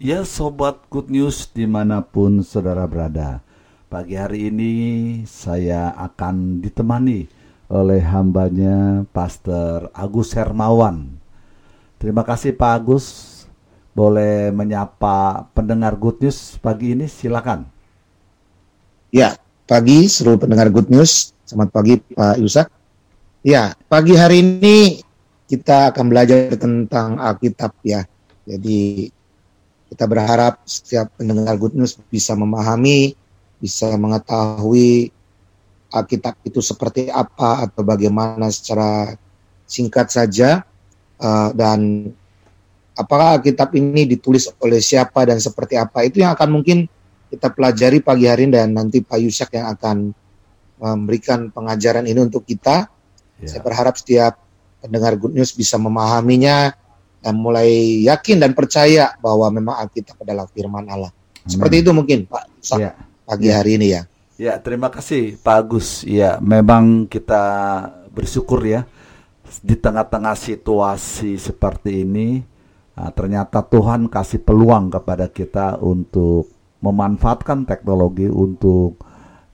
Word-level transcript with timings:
Ya 0.00 0.24
Sobat 0.24 0.80
Good 0.88 1.12
News 1.12 1.52
di 1.52 1.68
mana 1.68 2.00
pun 2.00 2.40
saudara 2.40 2.88
berada. 2.88 3.44
Pagi 3.92 4.16
hari 4.16 4.48
ini 4.48 4.72
saya 5.28 5.92
akan 5.92 6.64
ditemani 6.64 7.28
oleh 7.68 8.00
hambanya 8.08 9.04
Pastor 9.12 9.92
Agus 9.92 10.32
Hermawan. 10.32 11.20
Terima 12.00 12.24
kasih 12.24 12.56
Pak 12.56 12.72
Agus. 12.80 13.06
Boleh 13.92 14.48
menyapa 14.56 15.44
pendengar 15.52 16.00
Good 16.00 16.24
News 16.24 16.56
pagi 16.64 16.96
ini 16.96 17.04
silakan. 17.04 17.68
Ya 19.12 19.36
pagi 19.68 20.08
seluruh 20.08 20.40
pendengar 20.40 20.72
Good 20.72 20.88
News. 20.88 21.36
Selamat 21.44 21.76
pagi 21.76 22.00
Pak 22.00 22.40
Yusak. 22.40 22.72
Ya 23.44 23.76
pagi 23.84 24.16
hari 24.16 24.40
ini 24.40 25.04
kita 25.44 25.92
akan 25.92 26.08
belajar 26.08 26.56
tentang 26.56 27.20
Alkitab 27.20 27.76
ya. 27.84 28.08
Jadi 28.48 29.12
kita 29.90 30.06
berharap 30.06 30.62
setiap 30.62 31.10
pendengar 31.18 31.58
Good 31.58 31.74
News 31.74 31.98
bisa 32.08 32.38
memahami, 32.38 33.18
bisa 33.58 33.90
mengetahui 33.98 35.10
Alkitab 35.90 36.38
itu 36.46 36.62
seperti 36.62 37.10
apa 37.10 37.66
atau 37.66 37.82
bagaimana 37.82 38.46
secara 38.54 39.18
singkat 39.66 40.14
saja 40.14 40.62
uh, 41.18 41.50
dan 41.50 42.10
apakah 42.94 43.42
Alkitab 43.42 43.74
ini 43.74 44.06
ditulis 44.06 44.46
oleh 44.62 44.78
siapa 44.78 45.26
dan 45.26 45.42
seperti 45.42 45.74
apa 45.74 46.06
itu 46.06 46.22
yang 46.22 46.38
akan 46.38 46.48
mungkin 46.54 46.86
kita 47.30 47.50
pelajari 47.50 47.98
pagi 47.98 48.30
hari 48.30 48.46
dan 48.50 48.70
nanti 48.70 49.02
Pak 49.02 49.18
Yusak 49.18 49.54
yang 49.58 49.70
akan 49.74 50.14
memberikan 50.80 51.52
pengajaran 51.52 52.06
ini 52.06 52.18
untuk 52.26 52.42
kita. 52.42 52.90
Yeah. 53.38 53.50
Saya 53.50 53.62
berharap 53.62 53.94
setiap 53.98 54.38
pendengar 54.82 55.14
Good 55.18 55.36
News 55.36 55.54
bisa 55.54 55.78
memahaminya 55.78 56.74
dan 57.20 57.36
mulai 57.36 58.00
yakin 58.04 58.40
dan 58.40 58.56
percaya 58.56 59.12
bahwa 59.20 59.48
memang 59.52 59.76
Alkitab 59.86 60.16
adalah 60.24 60.48
firman 60.48 60.88
Allah. 60.88 61.12
Amin. 61.12 61.48
Seperti 61.48 61.84
itu 61.84 61.90
mungkin 61.92 62.24
Pak 62.26 62.44
ya. 62.76 62.92
pagi 63.28 63.48
ya. 63.48 63.54
hari 63.60 63.76
ini 63.76 63.86
ya. 63.92 64.02
Ya, 64.40 64.56
terima 64.56 64.88
kasih 64.88 65.36
Pak 65.36 65.56
Agus. 65.68 66.00
Ya, 66.08 66.40
memang 66.40 67.04
kita 67.04 67.44
bersyukur 68.10 68.64
ya 68.64 68.88
di 69.58 69.74
tengah-tengah 69.74 70.38
situasi 70.38 71.34
seperti 71.34 72.06
ini 72.06 72.38
nah, 72.94 73.10
ternyata 73.10 73.66
Tuhan 73.66 74.06
kasih 74.06 74.40
peluang 74.46 74.94
kepada 74.94 75.26
kita 75.26 75.82
untuk 75.82 76.46
memanfaatkan 76.80 77.66
teknologi 77.66 78.30
untuk 78.30 79.02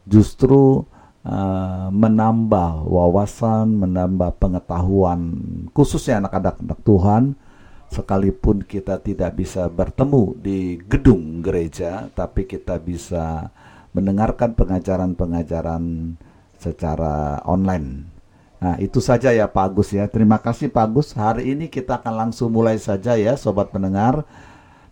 justru 0.06 0.84
uh, 1.27 1.89
menambah 1.91 2.86
wawasan, 2.86 3.80
menambah 3.80 4.36
pengetahuan 4.39 5.20
khususnya 5.73 6.23
anak-anak 6.23 6.80
Tuhan 6.84 7.34
sekalipun 7.91 8.67
kita 8.67 9.01
tidak 9.01 9.39
bisa 9.39 9.70
bertemu 9.70 10.34
di 10.39 10.81
gedung 10.83 11.41
gereja, 11.41 12.11
tapi 12.12 12.45
kita 12.45 12.79
bisa 12.83 13.51
mendengarkan 13.97 14.53
pengajaran-pengajaran 14.53 16.14
secara 16.61 17.41
online. 17.48 18.17
Nah, 18.57 18.81
itu 18.81 19.05
saja 19.05 19.33
ya 19.33 19.48
Pak 19.48 19.73
Agus 19.73 19.92
ya. 19.92 20.09
Terima 20.09 20.41
kasih 20.41 20.73
Pak 20.73 20.84
Agus. 20.89 21.12
Hari 21.12 21.53
ini 21.53 21.69
kita 21.69 22.01
akan 22.01 22.29
langsung 22.29 22.53
mulai 22.53 22.81
saja 22.81 23.17
ya 23.17 23.37
sobat 23.37 23.69
pendengar. 23.69 24.25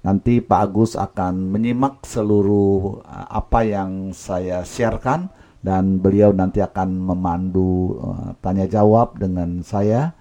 Nanti 0.04 0.44
Pak 0.44 0.60
Agus 0.68 1.00
akan 1.00 1.48
menyimak 1.48 2.04
seluruh 2.04 3.00
uh, 3.00 3.26
apa 3.32 3.64
yang 3.64 4.12
saya 4.12 4.60
siarkan 4.68 5.32
dan 5.64 5.96
beliau 5.96 6.28
nanti 6.36 6.60
akan 6.60 6.92
memandu 6.92 7.96
uh, 8.04 8.36
tanya 8.44 8.68
jawab 8.68 9.16
dengan 9.16 9.64
saya 9.64 10.12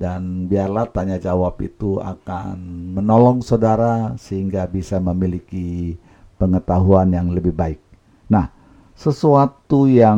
dan 0.00 0.48
biarlah 0.48 0.88
tanya 0.88 1.20
jawab 1.20 1.60
itu 1.60 2.00
akan 2.00 2.56
menolong 2.96 3.44
saudara 3.44 4.16
sehingga 4.16 4.64
bisa 4.64 4.96
memiliki 4.96 6.00
pengetahuan 6.40 7.12
yang 7.12 7.28
lebih 7.36 7.52
baik. 7.52 7.76
Nah, 8.32 8.48
sesuatu 8.96 9.84
yang 9.84 10.16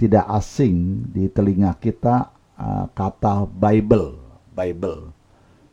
tidak 0.00 0.24
asing 0.40 1.04
di 1.12 1.28
telinga 1.28 1.76
kita 1.76 2.32
uh, 2.56 2.88
kata 2.96 3.44
Bible, 3.44 4.16
Bible. 4.56 5.12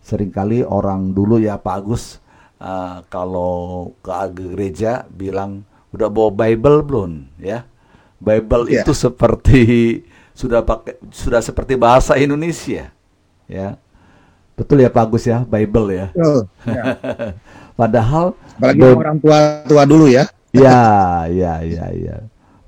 Seringkali 0.04 0.68
orang 0.68 1.16
dulu 1.16 1.40
ya 1.40 1.56
Pak 1.56 1.76
Agus 1.80 2.20
uh, 2.60 3.00
kalau 3.08 3.96
ke 4.04 4.12
gereja 4.36 5.08
bilang 5.08 5.64
udah 5.96 6.12
bawa 6.12 6.36
Bible 6.36 6.84
belum 6.84 7.12
ya? 7.40 7.64
Bible 8.20 8.68
yeah. 8.68 8.84
itu 8.84 8.92
seperti 8.92 9.60
sudah 10.34 10.66
pakai 10.66 10.98
sudah 11.14 11.40
seperti 11.40 11.78
bahasa 11.78 12.18
Indonesia 12.18 12.90
ya. 13.46 13.78
Betul 14.54 14.86
ya 14.86 14.90
Pak 14.94 15.10
Agus 15.10 15.26
ya 15.26 15.42
Bible 15.42 15.98
ya, 15.98 16.08
oh, 16.14 16.46
ya. 16.62 16.84
padahal 17.80 18.38
apalagi 18.62 18.86
orang 18.86 19.18
tua 19.18 19.40
tua 19.66 19.84
dulu 19.90 20.06
ya. 20.06 20.30
Ya 20.54 21.26
ya 21.26 21.66
ya 21.66 21.90
ya. 21.90 22.18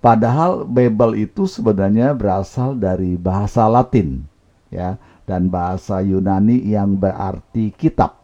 Padahal 0.02 0.66
Bible 0.66 1.14
itu 1.30 1.46
sebenarnya 1.46 2.18
berasal 2.18 2.78
dari 2.78 3.14
bahasa 3.18 3.70
Latin 3.70 4.26
ya 4.74 4.98
dan 5.30 5.50
bahasa 5.50 6.02
Yunani 6.02 6.62
yang 6.66 6.98
berarti 6.98 7.70
kitab 7.78 8.18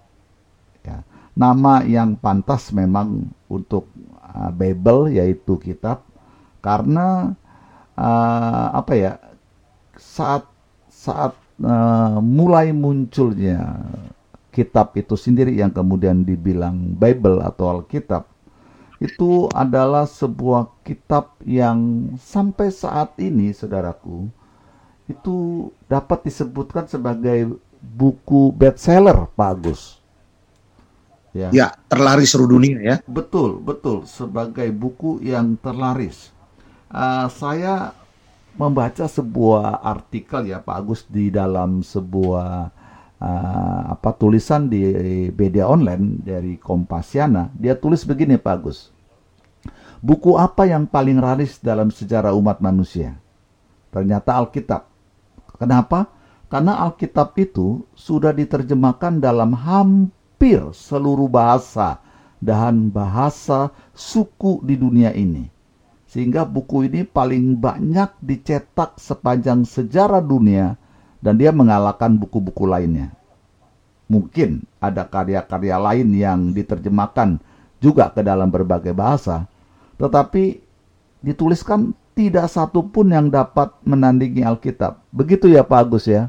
ya. 0.81 1.05
Nama 1.37 1.85
yang 1.85 2.17
pantas 2.17 2.73
memang 2.73 3.29
untuk 3.45 3.85
uh, 4.25 4.49
Bible 4.49 5.13
yaitu 5.13 5.61
kitab 5.61 6.01
karena 6.65 7.37
uh, 7.97 8.67
apa 8.73 8.93
ya 8.97 9.11
saat 10.01 10.49
saat 10.89 11.37
uh, 11.61 12.17
mulai 12.17 12.73
munculnya 12.73 13.85
kitab 14.49 14.97
itu 14.97 15.13
sendiri 15.13 15.53
yang 15.53 15.69
kemudian 15.69 16.25
dibilang 16.25 16.97
Bible 16.97 17.39
atau 17.45 17.79
Alkitab 17.79 18.25
itu 19.01 19.49
adalah 19.53 20.05
sebuah 20.05 20.83
kitab 20.85 21.37
yang 21.45 22.11
sampai 22.21 22.69
saat 22.69 23.17
ini 23.17 23.53
saudaraku 23.53 24.29
itu 25.09 25.69
dapat 25.85 26.25
disebutkan 26.25 26.85
sebagai 26.85 27.57
buku 27.81 28.53
bestseller 28.53 29.25
Pak 29.33 29.49
Agus. 29.57 29.81
Ya. 31.31 31.47
ya, 31.55 31.67
terlaris 31.87 32.35
seluruh 32.35 32.59
dunia 32.59 32.77
ya. 32.83 32.95
Betul, 33.07 33.63
betul 33.63 34.03
sebagai 34.03 34.67
buku 34.75 35.23
yang 35.23 35.55
terlaris. 35.63 36.27
Uh, 36.91 37.31
saya 37.31 37.95
membaca 38.55 39.07
sebuah 39.07 39.79
artikel 39.83 40.51
ya 40.51 40.59
Pak 40.59 40.75
Agus 40.75 41.01
di 41.07 41.31
dalam 41.31 41.83
sebuah 41.83 42.71
uh, 43.21 43.81
apa 43.91 44.11
tulisan 44.15 44.67
di 44.67 44.83
media 45.31 45.67
online 45.67 46.19
dari 46.19 46.59
Kompasiana. 46.59 47.51
Dia 47.55 47.77
tulis 47.79 48.03
begini 48.03 48.35
Pak 48.35 48.53
Agus. 48.53 48.91
Buku 50.01 50.33
apa 50.35 50.65
yang 50.65 50.89
paling 50.89 51.21
laris 51.21 51.61
dalam 51.61 51.93
sejarah 51.93 52.33
umat 52.33 52.57
manusia? 52.57 53.21
Ternyata 53.93 54.33
Alkitab. 54.41 54.89
Kenapa? 55.61 56.09
Karena 56.49 56.81
Alkitab 56.89 57.37
itu 57.37 57.85
sudah 57.93 58.33
diterjemahkan 58.33 59.21
dalam 59.21 59.53
hampir 59.53 60.59
seluruh 60.73 61.29
bahasa 61.29 62.01
dan 62.41 62.89
bahasa 62.89 63.69
suku 63.93 64.65
di 64.65 64.73
dunia 64.73 65.13
ini 65.13 65.60
sehingga 66.11 66.43
buku 66.43 66.91
ini 66.91 67.07
paling 67.07 67.55
banyak 67.55 68.11
dicetak 68.19 68.99
sepanjang 68.99 69.63
sejarah 69.63 70.19
dunia 70.19 70.75
dan 71.23 71.39
dia 71.39 71.55
mengalahkan 71.55 72.19
buku-buku 72.19 72.67
lainnya. 72.67 73.15
Mungkin 74.11 74.67
ada 74.83 75.07
karya-karya 75.07 75.79
lain 75.79 76.11
yang 76.11 76.51
diterjemahkan 76.51 77.39
juga 77.79 78.11
ke 78.11 78.19
dalam 78.27 78.51
berbagai 78.51 78.91
bahasa, 78.91 79.47
tetapi 79.95 80.59
dituliskan 81.23 81.95
tidak 82.11 82.51
satu 82.51 82.83
pun 82.91 83.07
yang 83.07 83.31
dapat 83.31 83.71
menandingi 83.87 84.43
Alkitab. 84.43 84.99
Begitu 85.15 85.47
ya 85.47 85.63
Pak 85.63 85.79
Agus 85.79 86.11
ya? 86.11 86.27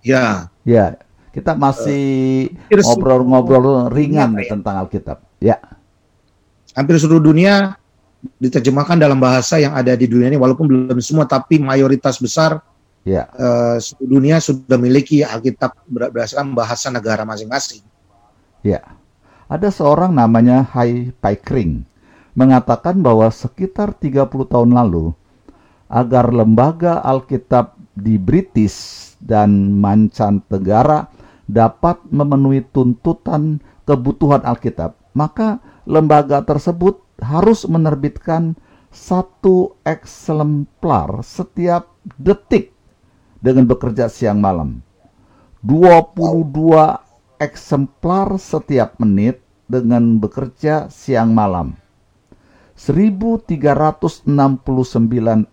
Ya. 0.00 0.48
Ya, 0.64 0.96
kita 1.36 1.52
masih 1.52 2.48
ngobrol-ngobrol 2.72 3.64
uh, 3.68 3.82
ringan 3.92 4.40
ya. 4.40 4.56
tentang 4.56 4.80
Alkitab. 4.80 5.20
Ya. 5.36 5.60
Hampir 6.72 6.96
seluruh 6.96 7.20
dunia 7.20 7.76
diterjemahkan 8.40 8.96
dalam 8.96 9.20
bahasa 9.20 9.60
yang 9.60 9.76
ada 9.76 9.92
di 9.94 10.08
dunia 10.08 10.32
ini 10.32 10.40
walaupun 10.40 10.64
belum 10.66 10.98
semua 11.04 11.28
tapi 11.28 11.60
mayoritas 11.60 12.16
besar 12.18 12.60
ya. 13.04 13.28
uh, 13.36 13.76
dunia 14.00 14.40
sudah 14.40 14.80
memiliki 14.80 15.20
Alkitab 15.20 15.76
berdasarkan 15.86 16.56
bahasa 16.56 16.88
negara 16.88 17.22
masing-masing. 17.22 17.84
Ya. 18.64 18.80
Ada 19.44 19.68
seorang 19.68 20.16
namanya 20.16 20.64
Hai 20.64 21.12
Paikring 21.20 21.84
mengatakan 22.32 23.04
bahwa 23.04 23.28
sekitar 23.28 23.92
30 23.94 24.26
tahun 24.26 24.70
lalu 24.72 25.12
agar 25.86 26.32
lembaga 26.32 27.04
Alkitab 27.04 27.76
di 27.94 28.18
British 28.18 29.12
dan 29.22 29.78
mancanegara 29.78 31.06
dapat 31.46 32.00
memenuhi 32.08 32.64
tuntutan 32.72 33.60
kebutuhan 33.84 34.42
Alkitab, 34.42 34.96
maka 35.12 35.60
lembaga 35.84 36.40
tersebut 36.44 37.00
harus 37.20 37.68
menerbitkan 37.68 38.56
satu 38.94 39.74
eksemplar 39.82 41.26
setiap 41.26 41.90
detik 42.16 42.70
dengan 43.42 43.66
bekerja 43.66 44.08
siang 44.08 44.40
malam. 44.40 44.80
22 45.64 47.40
eksemplar 47.40 48.36
setiap 48.36 49.00
menit 49.00 49.40
dengan 49.66 50.20
bekerja 50.20 50.92
siang 50.92 51.34
malam. 51.34 51.74
1369 52.74 54.26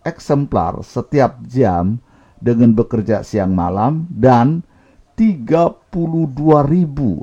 eksemplar 0.02 0.82
setiap 0.82 1.38
jam 1.46 2.02
dengan 2.42 2.74
bekerja 2.74 3.22
siang 3.22 3.54
malam 3.54 4.10
dan 4.10 4.66
32.876 5.14 7.22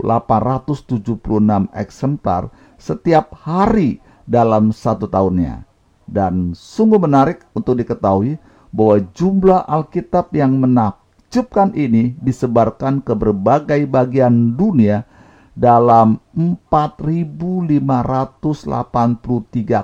eksemplar 1.75 2.47
setiap 2.79 3.35
hari 3.45 3.99
dalam 4.23 4.71
satu 4.71 5.05
tahunnya. 5.05 5.67
Dan 6.09 6.57
sungguh 6.57 6.97
menarik 6.97 7.45
untuk 7.53 7.77
diketahui 7.77 8.41
bahwa 8.73 8.97
jumlah 9.13 9.61
Alkitab 9.69 10.33
yang 10.33 10.57
menakjubkan 10.57 11.77
ini 11.77 12.17
disebarkan 12.17 13.05
ke 13.05 13.13
berbagai 13.13 13.85
bagian 13.85 14.57
dunia 14.57 15.05
dalam 15.53 16.17
4.583 16.33 18.49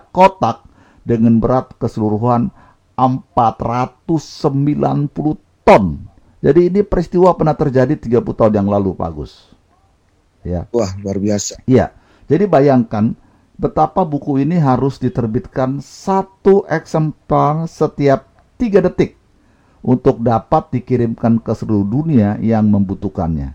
kotak 0.09 0.65
dengan 1.05 1.37
berat 1.37 1.77
keseluruhan 1.77 2.49
490 2.97 5.45
ton. 5.67 6.07
Jadi 6.39 6.69
ini 6.69 6.85
peristiwa 6.85 7.33
pernah 7.35 7.57
terjadi 7.57 7.97
30 7.97 8.37
tahun 8.37 8.53
yang 8.53 8.69
lalu, 8.69 8.93
Pak 8.95 9.09
Agus. 9.09 9.49
Ya. 10.45 10.69
Wah, 10.69 10.93
luar 11.01 11.17
biasa. 11.17 11.57
Iya. 11.65 11.89
Jadi 12.25 12.49
bayangkan 12.49 13.13
betapa 13.55 14.01
buku 14.03 14.41
ini 14.41 14.57
harus 14.57 14.97
diterbitkan 14.97 15.79
satu 15.79 16.65
eksemplar 16.65 17.69
setiap 17.69 18.27
tiga 18.57 18.81
detik 18.81 19.15
untuk 19.85 20.19
dapat 20.25 20.73
dikirimkan 20.73 21.37
ke 21.37 21.53
seluruh 21.53 21.85
dunia 21.85 22.41
yang 22.41 22.65
membutuhkannya. 22.67 23.53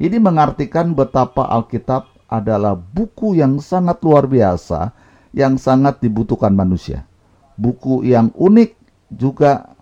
Ini 0.00 0.16
mengartikan 0.20 0.96
betapa 0.96 1.44
Alkitab 1.48 2.08
adalah 2.26 2.74
buku 2.74 3.38
yang 3.38 3.60
sangat 3.60 4.00
luar 4.02 4.26
biasa 4.26 4.92
yang 5.36 5.60
sangat 5.60 6.00
dibutuhkan 6.00 6.52
manusia. 6.56 7.04
Buku 7.56 8.04
yang 8.04 8.32
unik 8.32 8.76
juga 9.12 9.76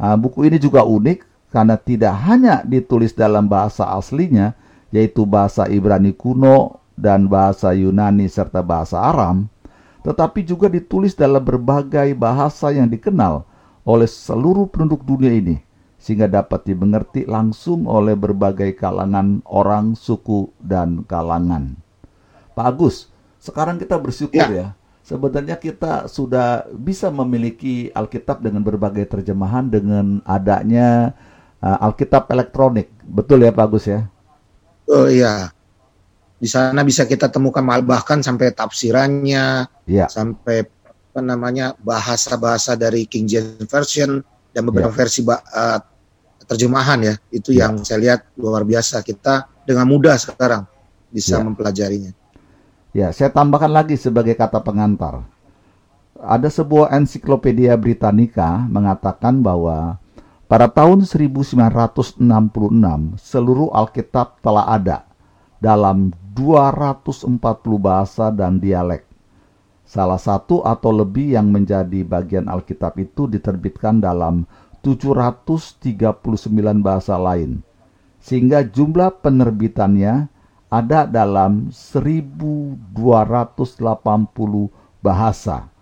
uh, 0.00 0.16
buku 0.16 0.48
ini 0.48 0.56
juga 0.60 0.84
unik 0.84 1.52
karena 1.52 1.76
tidak 1.78 2.14
hanya 2.26 2.64
ditulis 2.66 3.14
dalam 3.14 3.46
bahasa 3.46 3.88
aslinya 3.94 4.56
yaitu 4.90 5.24
bahasa 5.24 5.68
Ibrani 5.70 6.12
kuno 6.12 6.83
dan 6.94 7.26
bahasa 7.26 7.74
Yunani 7.74 8.30
serta 8.30 8.62
bahasa 8.62 9.02
Aram, 9.02 9.50
tetapi 10.02 10.46
juga 10.46 10.70
ditulis 10.70 11.14
dalam 11.14 11.42
berbagai 11.42 12.14
bahasa 12.14 12.70
yang 12.70 12.86
dikenal 12.86 13.46
oleh 13.84 14.08
seluruh 14.08 14.68
penduduk 14.68 15.04
dunia 15.04 15.32
ini 15.32 15.60
sehingga 16.04 16.28
dapat 16.28 16.68
dimengerti 16.68 17.24
langsung 17.24 17.88
oleh 17.88 18.12
berbagai 18.12 18.76
kalangan 18.76 19.40
orang, 19.48 19.96
suku, 19.96 20.52
dan 20.60 21.00
kalangan. 21.08 21.80
Pak 22.52 22.66
Agus, 22.76 23.08
sekarang 23.40 23.80
kita 23.80 23.96
bersyukur 23.96 24.44
ya. 24.52 24.52
ya. 24.52 24.68
Sebenarnya 25.00 25.56
kita 25.56 26.04
sudah 26.12 26.68
bisa 26.76 27.08
memiliki 27.08 27.88
Alkitab 27.96 28.44
dengan 28.44 28.60
berbagai 28.60 29.08
terjemahan 29.08 29.72
dengan 29.72 30.20
adanya 30.28 31.16
uh, 31.64 31.88
Alkitab 31.88 32.28
elektronik. 32.28 32.92
Betul 33.00 33.48
ya 33.48 33.52
Pak 33.52 33.64
Agus 33.64 33.84
ya? 33.88 34.04
Oh 34.84 35.08
iya. 35.08 35.53
Di 36.34 36.50
sana 36.50 36.82
bisa 36.82 37.06
kita 37.06 37.30
temukan 37.30 37.62
bahkan 37.86 38.20
sampai 38.20 38.52
tafsirannya, 38.52 39.70
ya. 39.86 40.06
sampai 40.10 40.66
apa 41.14 41.20
namanya 41.22 41.78
bahasa-bahasa 41.78 42.74
dari 42.74 43.06
King 43.06 43.26
James 43.30 43.70
Version 43.70 44.18
dan 44.50 44.62
beberapa 44.66 44.90
ya. 44.90 44.98
versi 44.98 45.22
uh, 45.22 45.78
terjemahan 46.44 47.00
ya. 47.06 47.14
Itu 47.30 47.54
ya. 47.54 47.70
yang 47.70 47.86
saya 47.86 47.98
lihat 48.02 48.20
luar 48.36 48.66
biasa. 48.66 49.00
Kita 49.06 49.46
dengan 49.62 49.86
mudah 49.88 50.18
sekarang 50.18 50.66
bisa 51.14 51.38
ya. 51.38 51.46
mempelajarinya. 51.46 52.12
Ya, 52.94 53.10
saya 53.10 53.30
tambahkan 53.30 53.70
lagi 53.70 53.98
sebagai 53.98 54.38
kata 54.38 54.62
pengantar. 54.62 55.26
Ada 56.18 56.46
sebuah 56.46 56.94
ensiklopedia 56.94 57.74
Britannica 57.74 58.62
mengatakan 58.70 59.42
bahwa 59.42 59.98
pada 60.46 60.70
tahun 60.70 61.02
1966 61.02 62.22
seluruh 63.18 63.74
Alkitab 63.74 64.38
telah 64.38 64.70
ada 64.70 65.02
dalam 65.64 66.12
240 66.36 67.40
bahasa 67.80 68.28
dan 68.28 68.60
dialek. 68.60 69.08
Salah 69.88 70.20
satu 70.20 70.60
atau 70.60 70.92
lebih 70.92 71.32
yang 71.32 71.48
menjadi 71.48 72.04
bagian 72.04 72.52
Alkitab 72.52 73.00
itu 73.00 73.24
diterbitkan 73.24 74.04
dalam 74.04 74.44
739 74.84 75.88
bahasa 76.84 77.16
lain. 77.16 77.64
Sehingga 78.20 78.60
jumlah 78.60 79.24
penerbitannya 79.24 80.28
ada 80.68 81.08
dalam 81.08 81.72
1280 81.72 82.84
bahasa. 85.00 85.72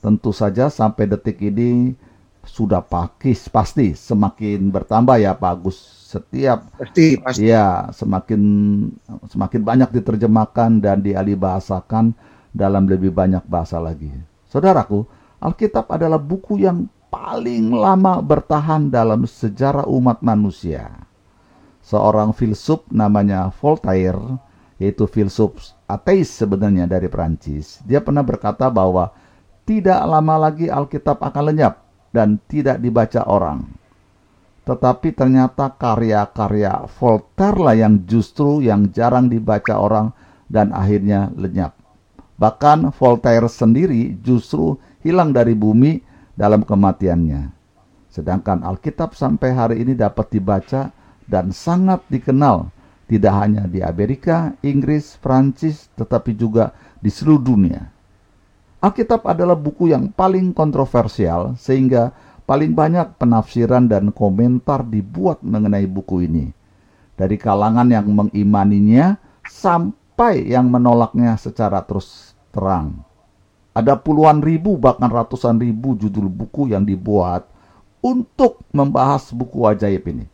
Tentu 0.00 0.32
saja 0.32 0.72
sampai 0.72 1.04
detik 1.12 1.44
ini 1.44 1.92
sudah 2.40 2.80
pakis 2.80 3.52
pasti 3.52 3.92
semakin 3.92 4.72
bertambah 4.72 5.20
ya 5.20 5.36
Pak 5.36 5.52
Agus 5.60 5.99
setiap 6.10 6.66
pasti 6.74 7.14
pasti 7.22 7.46
ya 7.46 7.86
semakin 7.94 8.42
semakin 9.30 9.60
banyak 9.62 9.90
diterjemahkan 9.94 10.82
dan 10.82 11.06
dialih 11.06 11.38
bahasakan 11.38 12.18
dalam 12.50 12.90
lebih 12.90 13.14
banyak 13.14 13.46
bahasa 13.46 13.78
lagi. 13.78 14.10
Saudaraku, 14.50 15.06
Alkitab 15.38 15.86
adalah 15.86 16.18
buku 16.18 16.66
yang 16.66 16.90
paling 17.14 17.70
lama 17.70 18.18
bertahan 18.18 18.90
dalam 18.90 19.22
sejarah 19.22 19.86
umat 19.86 20.18
manusia. 20.26 20.90
Seorang 21.86 22.34
filsuf 22.34 22.82
namanya 22.90 23.54
Voltaire, 23.62 24.18
yaitu 24.82 25.06
filsuf 25.06 25.78
ateis 25.86 26.34
sebenarnya 26.34 26.90
dari 26.90 27.06
Prancis, 27.06 27.78
dia 27.86 28.02
pernah 28.02 28.26
berkata 28.26 28.66
bahwa 28.66 29.14
tidak 29.62 30.02
lama 30.02 30.50
lagi 30.50 30.66
Alkitab 30.66 31.22
akan 31.22 31.54
lenyap 31.54 31.86
dan 32.10 32.42
tidak 32.50 32.82
dibaca 32.82 33.22
orang. 33.30 33.79
Tetapi 34.64 35.16
ternyata 35.16 35.72
karya-karya 35.72 36.84
Voltaire 37.00 37.58
lah 37.58 37.76
yang 37.76 38.04
justru 38.04 38.60
yang 38.60 38.92
jarang 38.92 39.32
dibaca 39.32 39.80
orang 39.80 40.12
dan 40.46 40.70
akhirnya 40.76 41.32
lenyap. 41.34 41.74
Bahkan 42.36 42.92
Voltaire 42.96 43.48
sendiri 43.48 44.16
justru 44.20 44.76
hilang 45.00 45.32
dari 45.32 45.56
bumi 45.56 46.00
dalam 46.36 46.64
kematiannya. 46.64 47.52
Sedangkan 48.10 48.64
Alkitab 48.64 49.12
sampai 49.12 49.50
hari 49.52 49.76
ini 49.84 49.94
dapat 49.94 50.32
dibaca 50.34 50.90
dan 51.30 51.54
sangat 51.54 52.02
dikenal 52.10 52.72
tidak 53.10 53.34
hanya 53.42 53.66
di 53.66 53.82
Amerika, 53.82 54.54
Inggris, 54.62 55.18
Prancis, 55.18 55.90
tetapi 55.98 56.30
juga 56.38 56.70
di 57.02 57.10
seluruh 57.10 57.42
dunia. 57.42 57.90
Alkitab 58.80 59.26
adalah 59.26 59.58
buku 59.58 59.90
yang 59.92 60.14
paling 60.14 60.54
kontroversial 60.54 61.58
sehingga 61.58 62.14
paling 62.50 62.74
banyak 62.74 63.14
penafsiran 63.14 63.86
dan 63.86 64.10
komentar 64.10 64.82
dibuat 64.82 65.38
mengenai 65.46 65.86
buku 65.86 66.26
ini. 66.26 66.50
Dari 67.14 67.38
kalangan 67.38 67.86
yang 67.86 68.10
mengimaninya 68.10 69.14
sampai 69.46 70.50
yang 70.50 70.66
menolaknya 70.66 71.38
secara 71.38 71.86
terus 71.86 72.34
terang. 72.50 73.06
Ada 73.70 73.94
puluhan 73.94 74.42
ribu 74.42 74.74
bahkan 74.82 75.06
ratusan 75.06 75.62
ribu 75.62 75.94
judul 75.94 76.26
buku 76.26 76.74
yang 76.74 76.82
dibuat 76.82 77.46
untuk 78.02 78.66
membahas 78.74 79.30
buku 79.30 79.70
ajaib 79.70 80.10
ini. 80.10 80.26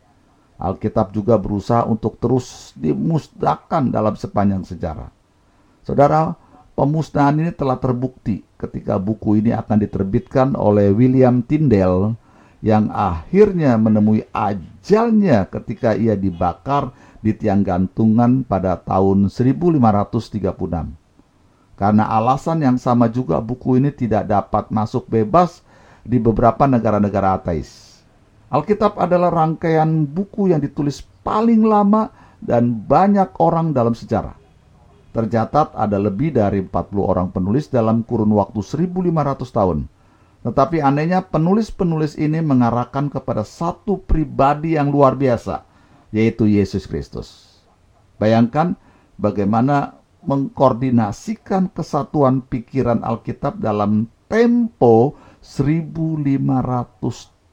Alkitab 0.57 1.13
juga 1.13 1.37
berusaha 1.37 1.85
untuk 1.85 2.17
terus 2.17 2.73
dimusnahkan 2.73 3.93
dalam 3.93 4.17
sepanjang 4.17 4.65
sejarah. 4.65 5.13
Saudara, 5.85 6.33
pemusnahan 6.77 7.41
ini 7.41 7.49
telah 7.49 7.81
terbukti 7.81 8.45
ketika 8.61 9.01
buku 9.01 9.41
ini 9.41 9.49
akan 9.57 9.81
diterbitkan 9.81 10.53
oleh 10.53 10.93
William 10.93 11.41
Tyndale 11.41 12.13
yang 12.61 12.93
akhirnya 12.93 13.81
menemui 13.81 14.29
ajalnya 14.29 15.49
ketika 15.49 15.97
ia 15.97 16.13
dibakar 16.13 16.93
di 17.25 17.33
tiang 17.33 17.65
gantungan 17.65 18.45
pada 18.45 18.77
tahun 18.77 19.33
1536. 19.33 20.53
Karena 21.77 22.09
alasan 22.09 22.61
yang 22.61 22.77
sama 22.77 23.09
juga 23.09 23.41
buku 23.41 23.81
ini 23.81 23.89
tidak 23.93 24.29
dapat 24.29 24.69
masuk 24.69 25.09
bebas 25.09 25.61
di 26.01 26.17
beberapa 26.17 26.65
negara-negara 26.65 27.37
ateis. 27.37 28.01
Alkitab 28.49 28.97
adalah 28.97 29.29
rangkaian 29.33 30.05
buku 30.05 30.49
yang 30.53 30.61
ditulis 30.61 31.05
paling 31.21 31.61
lama 31.61 32.09
dan 32.41 32.73
banyak 32.73 33.33
orang 33.37 33.75
dalam 33.75 33.93
sejarah. 33.93 34.46
Tercatat 35.15 35.73
ada 35.73 35.97
lebih 35.97 36.35
dari 36.35 36.61
40 36.61 36.71
orang 37.01 37.27
penulis 37.31 37.71
dalam 37.71 38.03
kurun 38.03 38.31
waktu 38.35 38.59
1500 38.59 39.47
tahun. 39.49 39.87
Tetapi 40.45 40.79
anehnya 40.79 41.25
penulis-penulis 41.25 42.15
ini 42.15 42.39
mengarahkan 42.39 43.09
kepada 43.11 43.41
satu 43.43 43.99
pribadi 43.99 44.77
yang 44.77 44.93
luar 44.93 45.17
biasa, 45.17 45.65
yaitu 46.13 46.47
Yesus 46.47 46.85
Kristus. 46.85 47.59
Bayangkan 48.21 48.77
bagaimana 49.17 49.97
mengkoordinasikan 50.23 51.73
kesatuan 51.73 52.45
pikiran 52.45 53.01
Alkitab 53.01 53.59
dalam 53.63 54.07
tempo 54.27 55.15
1500 55.41 56.43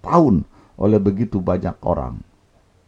tahun 0.03 0.45
oleh 0.75 0.99
begitu 0.99 1.39
banyak 1.39 1.79
orang. 1.87 2.19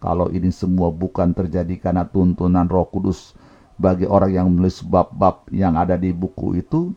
Kalau 0.03 0.29
ini 0.29 0.53
semua 0.53 0.93
bukan 0.93 1.33
terjadi 1.33 1.81
karena 1.81 2.05
tuntunan 2.05 2.69
Roh 2.69 2.87
Kudus 2.91 3.33
bagi 3.77 4.09
orang 4.09 4.33
yang 4.33 4.47
menulis 4.49 4.81
bab-bab 4.81 5.49
yang 5.53 5.77
ada 5.77 6.01
di 6.01 6.11
buku 6.13 6.57
itu, 6.61 6.97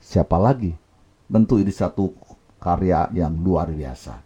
siapa 0.00 0.36
lagi? 0.36 0.76
Tentu 1.32 1.56
ini 1.56 1.72
satu 1.72 2.12
karya 2.60 3.08
yang 3.16 3.32
luar 3.40 3.72
biasa. 3.72 4.20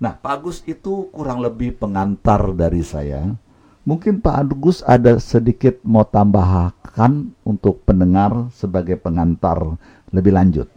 Nah, 0.00 0.16
Pak 0.16 0.32
Agus 0.40 0.64
itu 0.64 1.12
kurang 1.12 1.44
lebih 1.44 1.76
pengantar 1.76 2.56
dari 2.56 2.80
saya. 2.80 3.36
Mungkin 3.84 4.24
Pak 4.24 4.36
Agus 4.40 4.80
ada 4.80 5.20
sedikit 5.20 5.76
mau 5.84 6.08
tambahkan 6.08 7.36
untuk 7.44 7.84
pendengar 7.84 8.48
sebagai 8.56 8.96
pengantar 8.96 9.76
lebih 10.08 10.32
lanjut. 10.32 10.68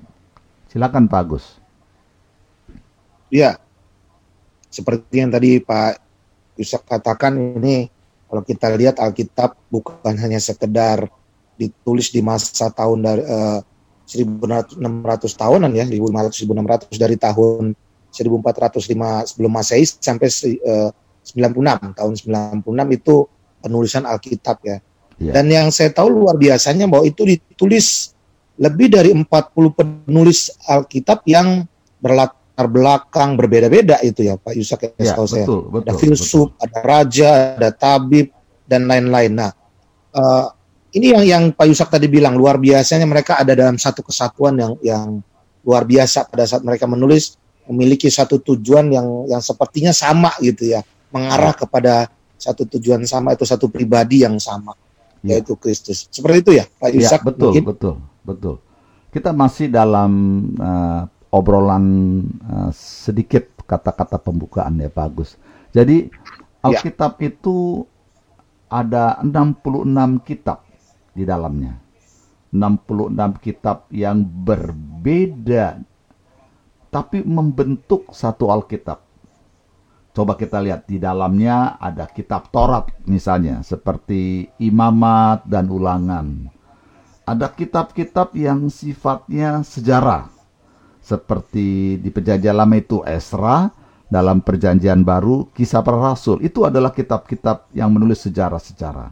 Silakan 0.68 1.08
Pak 1.08 1.22
Agus. 1.24 1.46
Ya, 3.32 3.58
seperti 4.68 5.24
yang 5.24 5.32
tadi 5.32 5.64
Pak 5.64 6.04
Yusuf 6.60 6.84
katakan 6.84 7.34
ini 7.40 7.88
kalau 8.34 8.42
kita 8.42 8.74
lihat 8.74 8.98
Alkitab 8.98 9.54
bukan 9.70 10.18
hanya 10.18 10.42
sekedar 10.42 11.06
ditulis 11.54 12.10
di 12.10 12.26
masa 12.26 12.74
tahun 12.74 13.06
dari 13.06 13.22
uh, 13.30 13.62
1600 14.10 14.82
tahunan 15.22 15.70
ya 15.70 15.86
1500 15.86 16.42
1600 16.42 16.98
dari 16.98 17.14
tahun 17.14 17.78
1405 18.10 19.30
sebelum 19.30 19.52
Masehi 19.54 19.86
sampai 19.86 20.34
uh, 20.66 20.90
96 21.30 21.94
tahun 21.94 22.14
96 22.66 22.98
itu 22.98 23.16
penulisan 23.62 24.04
Alkitab 24.10 24.58
ya. 24.66 24.82
ya. 25.22 25.32
Dan 25.38 25.54
yang 25.54 25.70
saya 25.70 25.94
tahu 25.94 26.10
luar 26.10 26.34
biasanya 26.34 26.90
bahwa 26.90 27.06
itu 27.06 27.30
ditulis 27.30 28.18
lebih 28.58 28.98
dari 28.98 29.14
40 29.14 29.30
penulis 29.78 30.50
Alkitab 30.66 31.22
yang 31.30 31.70
berlatar 32.02 32.43
latar 32.54 32.70
belakang 32.70 33.34
berbeda-beda 33.34 33.98
itu 34.06 34.30
ya 34.30 34.38
Pak 34.38 34.54
Yusak 34.54 34.80
ya, 34.86 34.90
ya 35.02 35.14
betul, 35.18 35.26
saya. 35.26 35.46
Betul, 35.50 35.62
ada 35.82 35.94
filsuf, 35.98 36.48
betul. 36.54 36.62
ada 36.62 36.80
raja, 36.86 37.30
ada 37.58 37.70
tabib 37.74 38.30
dan 38.70 38.86
lain-lain. 38.86 39.34
Nah, 39.34 39.50
uh, 40.14 40.54
ini 40.94 41.18
yang 41.18 41.24
yang 41.26 41.44
Pak 41.50 41.66
Yusak 41.66 41.90
tadi 41.90 42.06
bilang 42.06 42.38
luar 42.38 42.62
biasanya 42.62 43.10
mereka 43.10 43.42
ada 43.42 43.58
dalam 43.58 43.82
satu 43.82 44.06
kesatuan 44.06 44.54
yang 44.62 44.78
yang 44.86 45.26
luar 45.66 45.82
biasa 45.90 46.30
pada 46.30 46.46
saat 46.46 46.62
mereka 46.62 46.86
menulis 46.86 47.42
memiliki 47.66 48.06
satu 48.14 48.38
tujuan 48.38 48.94
yang 48.94 49.26
yang 49.26 49.42
sepertinya 49.42 49.90
sama 49.90 50.30
gitu 50.38 50.78
ya, 50.78 50.86
mengarah 51.10 51.58
kepada 51.58 52.06
satu 52.38 52.70
tujuan 52.78 53.02
sama 53.10 53.34
itu 53.34 53.50
satu 53.50 53.66
pribadi 53.66 54.22
yang 54.22 54.38
sama 54.38 54.78
ya. 55.26 55.42
yaitu 55.42 55.58
Kristus. 55.58 56.06
Seperti 56.06 56.38
itu 56.46 56.52
ya 56.62 56.70
Pak 56.70 56.90
Yusak. 56.94 57.18
Ya, 57.18 57.26
betul, 57.26 57.50
mungkin? 57.50 57.64
betul, 57.66 57.96
betul. 58.22 58.56
Kita 59.10 59.34
masih 59.34 59.74
dalam 59.74 60.12
uh, 60.62 61.10
obrolan 61.34 61.86
uh, 62.46 62.70
sedikit 62.70 63.66
kata-kata 63.66 64.22
pembukaan 64.22 64.78
ya 64.78 64.94
Pak 64.94 65.06
Agus. 65.10 65.36
Jadi 65.74 66.06
ya. 66.06 66.70
Alkitab 66.70 67.18
ya. 67.18 67.34
itu 67.34 67.84
ada 68.70 69.18
66 69.26 70.22
kitab 70.22 70.62
di 71.18 71.26
dalamnya. 71.26 71.82
66 72.54 73.18
kitab 73.42 73.90
yang 73.90 74.22
berbeda 74.22 75.82
tapi 76.94 77.26
membentuk 77.26 78.14
satu 78.14 78.54
Alkitab. 78.54 79.02
Coba 80.14 80.38
kita 80.38 80.62
lihat 80.62 80.86
di 80.86 81.02
dalamnya 81.02 81.82
ada 81.82 82.06
kitab 82.06 82.54
Taurat 82.54 82.86
misalnya 83.10 83.66
seperti 83.66 84.46
Imamat 84.62 85.50
dan 85.50 85.74
Ulangan. 85.74 86.54
Ada 87.26 87.50
kitab-kitab 87.50 88.38
yang 88.38 88.70
sifatnya 88.70 89.66
sejarah 89.66 90.33
seperti 91.04 92.00
di 92.00 92.10
perjanjian 92.10 92.56
lama 92.56 92.80
itu 92.80 93.04
Esra, 93.04 93.68
dalam 94.08 94.40
perjanjian 94.46 95.02
baru 95.02 95.52
kisah 95.52 95.84
para 95.84 96.00
rasul. 96.00 96.40
Itu 96.46 96.64
adalah 96.64 96.96
kitab-kitab 96.96 97.74
yang 97.76 97.92
menulis 97.92 98.24
sejarah-sejarah. 98.24 99.12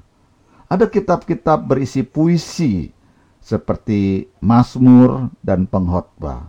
Ada 0.71 0.87
kitab-kitab 0.87 1.67
berisi 1.67 2.05
puisi 2.05 2.93
seperti 3.41 4.29
Mazmur 4.39 5.33
dan 5.43 5.67
Pengkhotbah. 5.67 6.47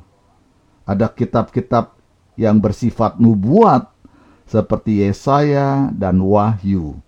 Ada 0.86 1.10
kitab-kitab 1.10 1.96
yang 2.38 2.60
bersifat 2.60 3.18
nubuat 3.18 3.90
seperti 4.46 5.02
Yesaya 5.02 5.88
dan 5.90 6.20
Wahyu. 6.20 7.00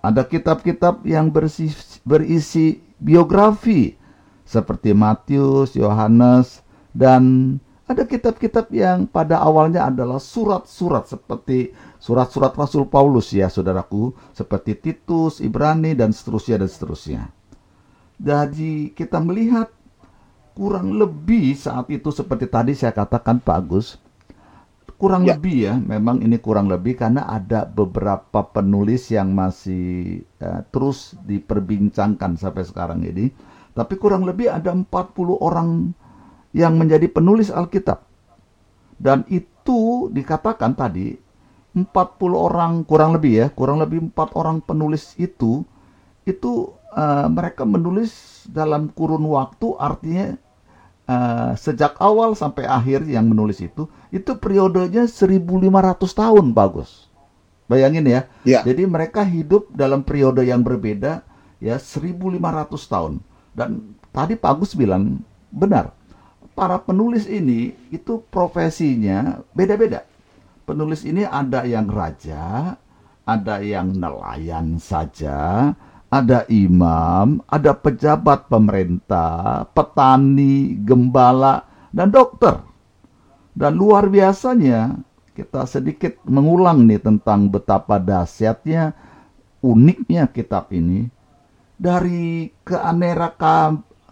Ada 0.00 0.22
kitab-kitab 0.22 1.02
yang 1.02 1.34
berisi, 1.34 1.74
berisi 2.06 2.78
biografi 3.02 3.98
seperti 4.46 4.94
Matius, 4.94 5.74
Yohanes, 5.74 6.62
dan 6.94 7.58
ada 7.86 8.02
kitab-kitab 8.02 8.66
yang 8.74 9.06
pada 9.06 9.38
awalnya 9.38 9.86
adalah 9.86 10.18
surat-surat 10.18 11.06
seperti 11.06 11.70
surat-surat 12.02 12.50
Rasul 12.58 12.90
Paulus 12.90 13.30
ya 13.30 13.46
saudaraku, 13.46 14.10
seperti 14.34 14.74
Titus, 14.74 15.38
Ibrani 15.38 15.94
dan 15.94 16.10
seterusnya 16.10 16.66
dan 16.66 16.70
seterusnya. 16.70 17.22
Jadi 18.18 18.90
kita 18.90 19.22
melihat 19.22 19.70
kurang 20.58 20.98
lebih 20.98 21.54
saat 21.54 21.86
itu 21.94 22.10
seperti 22.10 22.50
tadi 22.50 22.74
saya 22.74 22.90
katakan 22.90 23.38
Pak 23.38 23.54
Agus, 23.54 24.02
kurang 24.98 25.22
ya. 25.22 25.38
lebih 25.38 25.56
ya, 25.70 25.74
memang 25.78 26.24
ini 26.26 26.42
kurang 26.42 26.66
lebih 26.66 26.98
karena 26.98 27.22
ada 27.28 27.68
beberapa 27.68 28.42
penulis 28.50 29.14
yang 29.14 29.30
masih 29.30 30.26
uh, 30.42 30.66
terus 30.74 31.14
diperbincangkan 31.22 32.34
sampai 32.34 32.66
sekarang 32.66 33.06
ini. 33.06 33.30
Tapi 33.76 33.94
kurang 34.00 34.24
lebih 34.24 34.50
ada 34.50 34.72
40 34.74 34.90
orang 35.38 35.92
yang 36.56 36.80
menjadi 36.80 37.04
penulis 37.12 37.52
Alkitab. 37.52 38.00
Dan 38.96 39.28
itu 39.28 40.08
dikatakan 40.08 40.72
tadi 40.72 41.12
40 41.76 41.84
orang 42.32 42.80
kurang 42.88 43.12
lebih 43.12 43.44
ya, 43.44 43.46
kurang 43.52 43.84
lebih 43.84 44.08
4 44.08 44.32
orang 44.32 44.64
penulis 44.64 45.12
itu 45.20 45.68
itu 46.24 46.72
uh, 46.96 47.28
mereka 47.28 47.68
menulis 47.68 48.42
dalam 48.48 48.88
kurun 48.88 49.28
waktu 49.28 49.76
artinya 49.76 50.40
uh, 51.04 51.52
sejak 51.54 52.00
awal 52.00 52.32
sampai 52.32 52.64
akhir 52.64 53.04
yang 53.04 53.28
menulis 53.28 53.60
itu 53.60 53.84
itu 54.08 54.32
periodenya 54.40 55.04
1500 55.04 55.60
tahun 56.16 56.56
bagus. 56.56 57.12
Bayangin 57.68 58.08
ya. 58.08 58.20
ya. 58.48 58.64
Jadi 58.64 58.88
mereka 58.88 59.20
hidup 59.26 59.68
dalam 59.76 60.00
periode 60.00 60.40
yang 60.40 60.64
berbeda 60.64 61.20
ya 61.60 61.76
1500 61.76 62.40
tahun. 62.88 63.20
Dan 63.52 63.92
tadi 64.14 64.38
Pak 64.38 64.50
Agus 64.56 64.72
bilang 64.72 65.20
benar 65.52 65.95
para 66.56 66.80
penulis 66.80 67.28
ini 67.28 67.76
itu 67.92 68.24
profesinya 68.32 69.44
beda-beda. 69.52 70.08
Penulis 70.64 71.04
ini 71.04 71.22
ada 71.22 71.62
yang 71.68 71.86
raja, 71.86 72.74
ada 73.28 73.60
yang 73.62 73.92
nelayan 73.94 74.80
saja, 74.80 75.70
ada 76.10 76.48
imam, 76.48 77.44
ada 77.46 77.76
pejabat 77.76 78.48
pemerintah, 78.50 79.68
petani, 79.76 80.80
gembala, 80.80 81.68
dan 81.92 82.10
dokter. 82.10 82.64
Dan 83.54 83.78
luar 83.78 84.10
biasanya, 84.10 84.96
kita 85.36 85.68
sedikit 85.68 86.18
mengulang 86.26 86.88
nih 86.88 86.98
tentang 86.98 87.46
betapa 87.46 88.00
dahsyatnya, 88.02 88.96
uniknya 89.62 90.26
kitab 90.32 90.72
ini. 90.74 91.06
Dari 91.76 92.50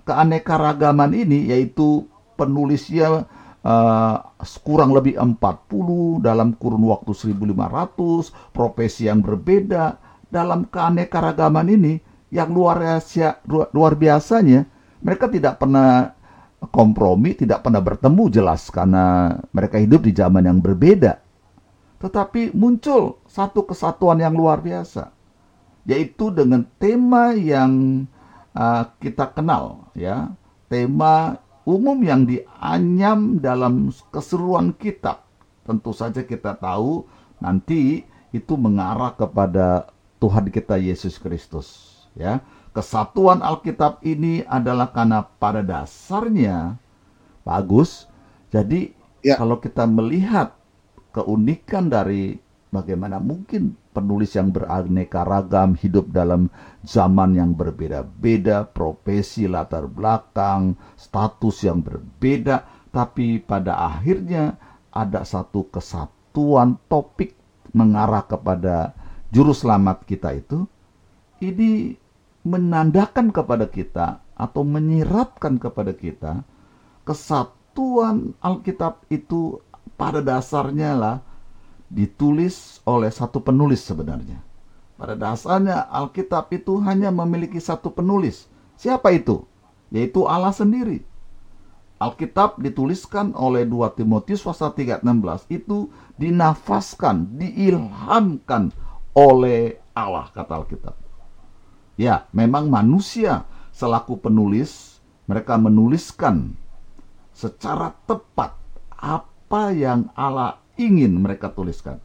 keanekaragaman 0.04 1.12
ini, 1.16 1.48
yaitu 1.50 2.04
penulisnya 2.34 3.26
uh, 3.64 4.16
kurang 4.62 4.92
lebih 4.92 5.16
40 5.16 5.38
dalam 6.20 6.54
kurun 6.54 6.84
waktu 6.86 7.10
1500, 7.16 8.52
profesi 8.52 9.08
yang 9.08 9.24
berbeda 9.24 9.98
dalam 10.28 10.68
keanekaragaman 10.68 11.66
ini 11.70 11.94
yang 12.34 12.50
luar 12.50 12.82
biasa 12.82 13.46
luar 13.70 13.94
biasanya 13.94 14.66
mereka 14.98 15.30
tidak 15.30 15.62
pernah 15.62 16.10
kompromi, 16.72 17.36
tidak 17.36 17.60
pernah 17.60 17.80
bertemu 17.80 18.24
jelas 18.32 18.72
karena 18.72 19.36
mereka 19.52 19.76
hidup 19.76 20.02
di 20.04 20.12
zaman 20.16 20.48
yang 20.48 20.58
berbeda. 20.58 21.20
Tetapi 22.00 22.56
muncul 22.56 23.20
satu 23.28 23.64
kesatuan 23.68 24.20
yang 24.20 24.32
luar 24.32 24.60
biasa, 24.60 25.12
yaitu 25.84 26.32
dengan 26.32 26.64
tema 26.80 27.36
yang 27.36 28.04
uh, 28.56 28.84
kita 29.00 29.32
kenal, 29.32 29.88
ya, 29.96 30.32
tema 30.68 31.38
umum 31.64 31.96
yang 32.04 32.28
dianyam 32.28 33.40
dalam 33.40 33.90
keseruan 34.12 34.72
kitab. 34.76 35.24
Tentu 35.64 35.96
saja 35.96 36.20
kita 36.20 36.56
tahu 36.56 37.08
nanti 37.40 38.04
itu 38.30 38.54
mengarah 38.56 39.16
kepada 39.16 39.88
Tuhan 40.20 40.52
kita 40.52 40.76
Yesus 40.76 41.16
Kristus. 41.16 41.92
Ya, 42.14 42.44
kesatuan 42.70 43.42
Alkitab 43.42 43.98
ini 44.06 44.46
adalah 44.46 44.92
karena 44.92 45.24
pada 45.24 45.64
dasarnya 45.64 46.78
bagus. 47.42 48.06
Jadi 48.54 48.94
ya. 49.24 49.34
kalau 49.34 49.58
kita 49.58 49.82
melihat 49.88 50.54
keunikan 51.10 51.90
dari 51.90 52.38
bagaimana 52.70 53.18
mungkin 53.18 53.74
penulis 53.94 54.34
yang 54.34 54.50
beraneka 54.50 55.22
ragam, 55.22 55.78
hidup 55.78 56.10
dalam 56.10 56.50
zaman 56.82 57.38
yang 57.38 57.54
berbeda-beda, 57.54 58.66
profesi, 58.66 59.46
latar 59.46 59.86
belakang, 59.86 60.74
status 60.98 61.62
yang 61.62 61.80
berbeda, 61.80 62.90
tapi 62.90 63.38
pada 63.38 63.78
akhirnya 63.94 64.58
ada 64.90 65.22
satu 65.22 65.70
kesatuan 65.70 66.82
topik 66.90 67.38
mengarah 67.70 68.26
kepada 68.26 68.92
juru 69.30 69.54
selamat 69.54 70.02
kita 70.02 70.34
itu. 70.34 70.66
Ini 71.38 71.94
menandakan 72.42 73.30
kepada 73.30 73.70
kita 73.70 74.20
atau 74.34 74.62
menyiratkan 74.66 75.62
kepada 75.62 75.94
kita 75.94 76.42
kesatuan 77.06 78.34
Alkitab 78.40 79.06
itu 79.12 79.60
pada 79.94 80.24
dasarnya 80.24 80.96
lah 80.96 81.16
ditulis 81.94 82.82
oleh 82.82 83.08
satu 83.14 83.38
penulis 83.38 83.86
sebenarnya. 83.86 84.42
Pada 84.98 85.14
dasarnya 85.14 85.86
Alkitab 85.86 86.50
itu 86.50 86.82
hanya 86.82 87.14
memiliki 87.14 87.62
satu 87.62 87.94
penulis. 87.94 88.50
Siapa 88.74 89.14
itu? 89.14 89.46
Yaitu 89.94 90.26
Allah 90.26 90.50
sendiri. 90.50 91.06
Alkitab 92.02 92.58
dituliskan 92.58 93.30
oleh 93.38 93.62
2 93.62 93.94
Timotius 93.94 94.42
pasal 94.42 94.74
3:16 94.74 95.46
itu 95.54 95.88
dinafaskan, 96.18 97.38
diilhamkan 97.38 98.74
oleh 99.14 99.78
Allah 99.94 100.26
kata 100.34 100.52
Alkitab. 100.58 100.94
Ya, 101.94 102.26
memang 102.34 102.66
manusia 102.66 103.46
selaku 103.70 104.18
penulis 104.18 104.98
mereka 105.30 105.54
menuliskan 105.54 106.58
secara 107.30 107.94
tepat 108.10 108.58
apa 108.90 109.70
yang 109.70 110.10
Allah 110.18 110.58
ingin 110.80 111.18
mereka 111.20 111.52
tuliskan. 111.52 112.00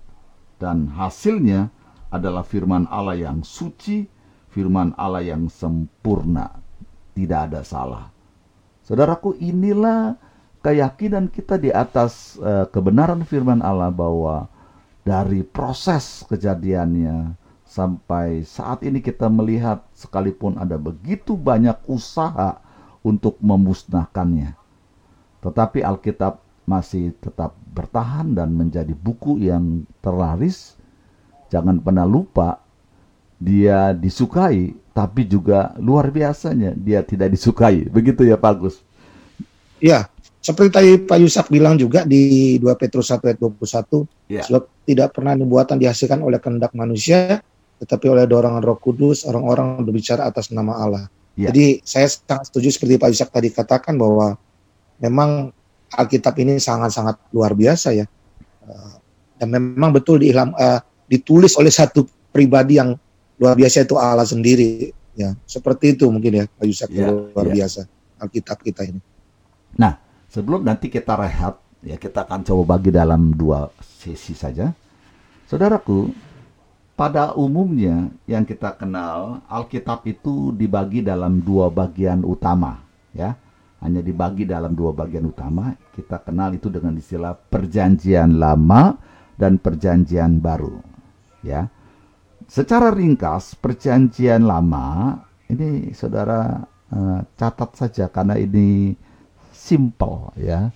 Dan 0.59 0.91
hasilnya 0.91 1.71
adalah 2.11 2.43
firman 2.43 2.89
Allah 2.89 3.15
yang 3.15 3.45
suci, 3.45 4.03
firman 4.51 4.91
Allah 4.99 5.23
yang 5.23 5.47
sempurna, 5.47 6.59
tidak 7.15 7.51
ada 7.51 7.61
salah. 7.63 8.05
Saudaraku, 8.83 9.37
inilah 9.37 10.17
keyakinan 10.65 11.29
kita 11.31 11.55
di 11.55 11.69
atas 11.71 12.35
uh, 12.41 12.67
kebenaran 12.67 13.23
firman 13.23 13.61
Allah 13.63 13.93
bahwa 13.93 14.49
dari 15.05 15.45
proses 15.45 16.25
kejadiannya 16.27 17.37
sampai 17.63 18.43
saat 18.43 18.81
ini 18.81 18.99
kita 18.99 19.29
melihat 19.29 19.85
sekalipun 19.93 20.57
ada 20.57 20.75
begitu 20.75 21.37
banyak 21.37 21.77
usaha 21.85 22.59
untuk 23.05 23.37
memusnahkannya. 23.39 24.57
Tetapi 25.39 25.79
Alkitab 25.85 26.43
masih 26.69 27.17
tetap 27.17 27.57
bertahan 27.73 28.37
dan 28.37 28.53
menjadi 28.53 28.93
buku 28.93 29.41
yang 29.41 29.89
terlaris. 30.05 30.77
Jangan 31.49 31.81
pernah 31.81 32.05
lupa 32.05 32.61
dia 33.41 33.97
disukai, 33.97 34.77
tapi 34.93 35.25
juga 35.25 35.73
luar 35.81 36.13
biasanya 36.13 36.77
dia 36.77 37.01
tidak 37.01 37.33
disukai. 37.33 37.89
Begitu 37.89 38.29
ya 38.29 38.37
Pak 38.37 38.51
Agus? 38.53 38.75
Ya, 39.81 40.11
seperti 40.39 40.69
tadi 40.69 40.91
Pak 41.01 41.17
Yusak 41.17 41.47
bilang 41.49 41.75
juga 41.79 42.05
di 42.05 42.55
2 42.61 42.67
Petrus 42.77 43.09
1 43.11 43.19
ayat 43.25 43.39
21, 43.41 44.05
ya. 44.31 44.43
sebab 44.45 44.63
tidak 44.85 45.09
pernah 45.11 45.33
nubuatan 45.33 45.75
dihasilkan 45.75 46.23
oleh 46.23 46.37
kehendak 46.37 46.71
manusia, 46.71 47.43
tetapi 47.79 48.11
oleh 48.11 48.23
dorongan 48.27 48.63
roh 48.63 48.79
kudus, 48.79 49.27
orang-orang 49.27 49.81
berbicara 49.83 50.27
atas 50.27 50.51
nama 50.51 50.79
Allah. 50.79 51.05
Ya. 51.39 51.51
Jadi 51.51 51.79
saya 51.87 52.11
sangat 52.11 52.51
setuju 52.51 52.75
seperti 52.75 52.99
Pak 52.99 53.09
Yusak 53.11 53.29
tadi 53.31 53.49
katakan 53.51 53.95
bahwa 53.95 54.35
memang 54.99 55.55
Alkitab 55.89 56.37
ini 56.37 56.61
sangat-sangat 56.61 57.33
luar 57.33 57.57
biasa 57.57 57.93
ya. 57.97 58.05
Eh, 58.65 58.95
dan 59.39 59.47
memang 59.49 59.95
betul 59.95 60.19
diilham, 60.19 60.51
uh, 60.51 60.83
ditulis 61.07 61.55
oleh 61.55 61.71
satu 61.71 62.03
pribadi 62.29 62.75
yang 62.75 62.91
luar 63.39 63.55
biasa 63.55 63.87
itu 63.87 63.95
Allah 63.95 64.27
sendiri 64.27 64.91
ya. 65.15 65.31
Seperti 65.47 65.95
itu 65.95 66.11
mungkin 66.11 66.43
ya 66.43 66.45
Pak 66.45 66.65
Yusuf 66.67 66.91
ya, 66.91 67.07
luar 67.07 67.47
ya. 67.49 67.63
biasa 67.63 67.87
Alkitab 68.19 68.59
kita 68.59 68.83
ini. 68.83 68.99
Nah, 69.79 69.95
sebelum 70.27 70.67
nanti 70.67 70.91
kita 70.91 71.15
rehat 71.15 71.55
ya 71.79 71.95
kita 71.95 72.27
akan 72.27 72.43
coba 72.43 72.75
bagi 72.75 72.91
dalam 72.91 73.31
dua 73.31 73.71
sesi 73.79 74.35
saja. 74.35 74.75
Saudaraku, 75.47 76.11
pada 76.99 77.31
umumnya 77.31 78.11
yang 78.27 78.43
kita 78.43 78.75
kenal 78.75 79.39
Alkitab 79.47 80.03
itu 80.03 80.51
dibagi 80.51 80.99
dalam 80.99 81.39
dua 81.39 81.71
bagian 81.71 82.27
utama 82.27 82.83
ya 83.15 83.39
hanya 83.79 84.03
dibagi 84.03 84.43
dalam 84.43 84.75
dua 84.75 84.91
bagian 84.91 85.27
utama. 85.27 85.71
Kita 85.95 86.19
kenal 86.23 86.55
itu 86.55 86.67
dengan 86.67 86.95
istilah 86.95 87.35
perjanjian 87.35 88.39
lama 88.39 88.95
dan 89.39 89.59
perjanjian 89.59 90.43
baru. 90.43 90.75
Ya. 91.43 91.67
Secara 92.49 92.91
ringkas, 92.91 93.55
perjanjian 93.55 94.43
lama 94.43 95.15
ini 95.47 95.93
saudara 95.93 96.65
uh, 96.91 97.19
catat 97.37 97.71
saja 97.77 98.05
karena 98.11 98.35
ini 98.35 98.93
simple 99.53 100.33
ya. 100.39 100.69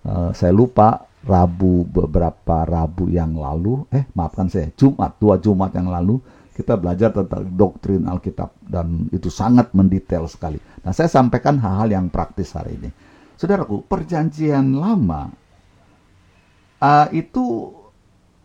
Uh, 0.00 0.32
saya 0.32 0.54
lupa 0.54 1.04
Rabu 1.20 1.84
beberapa 1.84 2.64
Rabu 2.64 3.12
yang 3.12 3.36
lalu, 3.36 3.84
eh 3.92 4.08
maafkan 4.16 4.48
saya, 4.48 4.72
Jumat 4.72 5.20
dua 5.20 5.36
Jumat 5.36 5.76
yang 5.76 5.92
lalu 5.92 6.16
kita 6.54 6.76
belajar 6.76 7.14
tentang 7.14 7.46
doktrin 7.54 8.04
Alkitab 8.04 8.52
dan 8.66 9.08
itu 9.14 9.30
sangat 9.32 9.72
mendetail 9.72 10.26
sekali. 10.26 10.58
Nah, 10.82 10.90
saya 10.90 11.08
sampaikan 11.08 11.56
hal-hal 11.62 11.88
yang 11.88 12.06
praktis 12.10 12.52
hari 12.52 12.76
ini. 12.76 12.90
Saudaraku, 13.40 13.86
perjanjian 13.88 14.76
lama 14.76 15.32
uh, 16.82 17.08
itu 17.14 17.72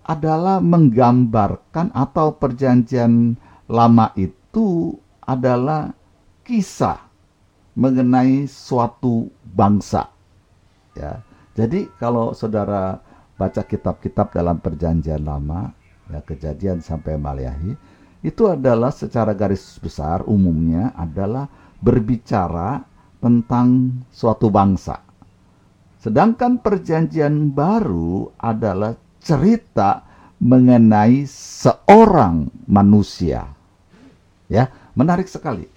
adalah 0.06 0.62
menggambarkan 0.62 1.90
atau 1.92 2.38
perjanjian 2.38 3.36
lama 3.66 4.14
itu 4.14 4.94
adalah 5.26 5.90
kisah 6.46 7.02
mengenai 7.74 8.46
suatu 8.46 9.28
bangsa. 9.44 10.14
Ya. 10.94 11.26
Jadi 11.58 11.90
kalau 11.98 12.32
saudara 12.38 13.02
baca 13.36 13.62
kitab-kitab 13.66 14.32
dalam 14.32 14.62
perjanjian 14.62 15.26
lama, 15.26 15.74
ya 16.08 16.22
kejadian 16.24 16.80
sampai 16.80 17.20
Maliahi, 17.20 17.74
itu 18.26 18.50
adalah 18.50 18.90
secara 18.90 19.38
garis 19.38 19.78
besar 19.78 20.26
umumnya 20.26 20.98
adalah 20.98 21.46
berbicara 21.78 22.82
tentang 23.22 24.02
suatu 24.10 24.50
bangsa. 24.50 24.98
Sedangkan 26.02 26.58
perjanjian 26.58 27.54
baru 27.54 28.34
adalah 28.42 28.98
cerita 29.22 30.02
mengenai 30.42 31.26
seorang 31.30 32.50
manusia. 32.66 33.46
Ya, 34.50 34.74
menarik 34.98 35.30
sekali. 35.30 35.70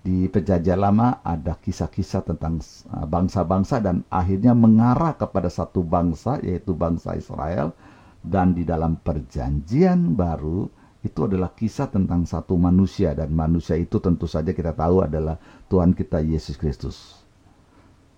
Di 0.00 0.28
perjanjian 0.28 0.78
lama 0.78 1.24
ada 1.24 1.58
kisah-kisah 1.58 2.22
tentang 2.22 2.62
uh, 2.92 3.08
bangsa-bangsa 3.08 3.82
dan 3.82 4.06
akhirnya 4.06 4.54
mengarah 4.54 5.18
kepada 5.18 5.50
satu 5.50 5.82
bangsa 5.82 6.38
yaitu 6.46 6.78
bangsa 6.78 7.18
Israel 7.18 7.74
dan 8.22 8.54
di 8.54 8.62
dalam 8.62 9.02
perjanjian 9.02 10.14
baru 10.14 10.85
itu 11.06 11.30
adalah 11.30 11.54
kisah 11.54 11.86
tentang 11.86 12.26
satu 12.26 12.58
manusia 12.58 13.14
dan 13.14 13.30
manusia 13.30 13.78
itu 13.78 14.02
tentu 14.02 14.26
saja 14.26 14.50
kita 14.50 14.74
tahu 14.74 15.06
adalah 15.06 15.38
Tuhan 15.70 15.94
kita 15.94 16.18
Yesus 16.20 16.58
Kristus. 16.58 17.22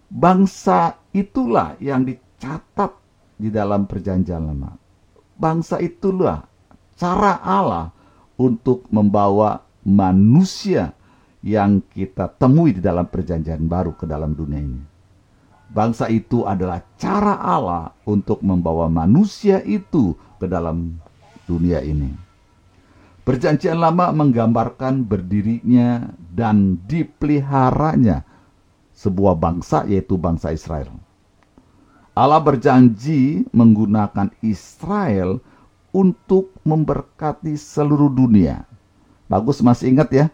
Bangsa 0.09 0.97
itulah 1.13 1.77
yang 1.85 2.09
dicatat 2.09 2.97
di 3.37 3.53
dalam 3.53 3.85
perjanjian 3.85 4.41
lama. 4.41 4.73
Bangsa 5.37 5.79
itulah 5.85 6.49
cara 6.97 7.45
Allah 7.45 7.93
untuk 8.41 8.89
membawa 8.89 9.63
manusia 9.85 10.97
yang 11.45 11.85
kita 11.95 12.33
temui 12.35 12.75
di 12.75 12.83
dalam 12.83 13.07
perjanjian 13.07 13.69
baru 13.69 13.95
ke 13.95 14.09
dalam 14.09 14.35
dunia 14.35 14.59
ini. 14.59 14.83
Bangsa 15.69 16.09
itu 16.09 16.49
adalah 16.49 16.81
cara 16.97 17.37
Allah 17.39 17.93
untuk 18.09 18.41
membawa 18.41 18.89
manusia 18.89 19.61
itu 19.63 20.17
ke 20.41 20.49
dalam 20.49 20.97
dunia 21.45 21.85
ini. 21.85 22.28
Perjanjian 23.29 23.77
lama 23.77 24.09
menggambarkan 24.09 25.05
berdirinya 25.05 26.17
dan 26.33 26.81
dipeliharanya 26.89 28.25
sebuah 28.97 29.37
bangsa 29.37 29.85
yaitu 29.85 30.17
bangsa 30.17 30.49
Israel. 30.57 30.97
Allah 32.17 32.41
berjanji 32.41 33.45
menggunakan 33.53 34.33
Israel 34.41 35.45
untuk 35.93 36.57
memberkati 36.65 37.53
seluruh 37.53 38.09
dunia. 38.09 38.65
Bagus 39.29 39.61
masih 39.61 39.93
ingat 39.93 40.09
ya? 40.09 40.27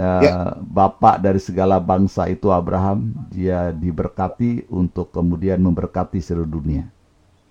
Uh, 0.00 0.22
ya. 0.24 0.34
Bapak 0.56 1.20
dari 1.20 1.36
segala 1.36 1.76
bangsa 1.76 2.32
itu 2.32 2.48
Abraham, 2.48 3.12
dia 3.28 3.76
diberkati 3.76 4.72
untuk 4.72 5.12
kemudian 5.12 5.60
memberkati 5.60 6.16
seluruh 6.16 6.48
dunia. 6.48 6.88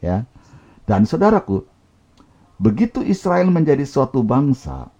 Ya. 0.01 0.25
Dan 0.89 1.05
saudaraku, 1.05 1.69
Begitu 2.59 2.99
Israel 3.07 3.47
menjadi 3.47 3.87
suatu 3.87 4.19
bangsa, 4.19 4.91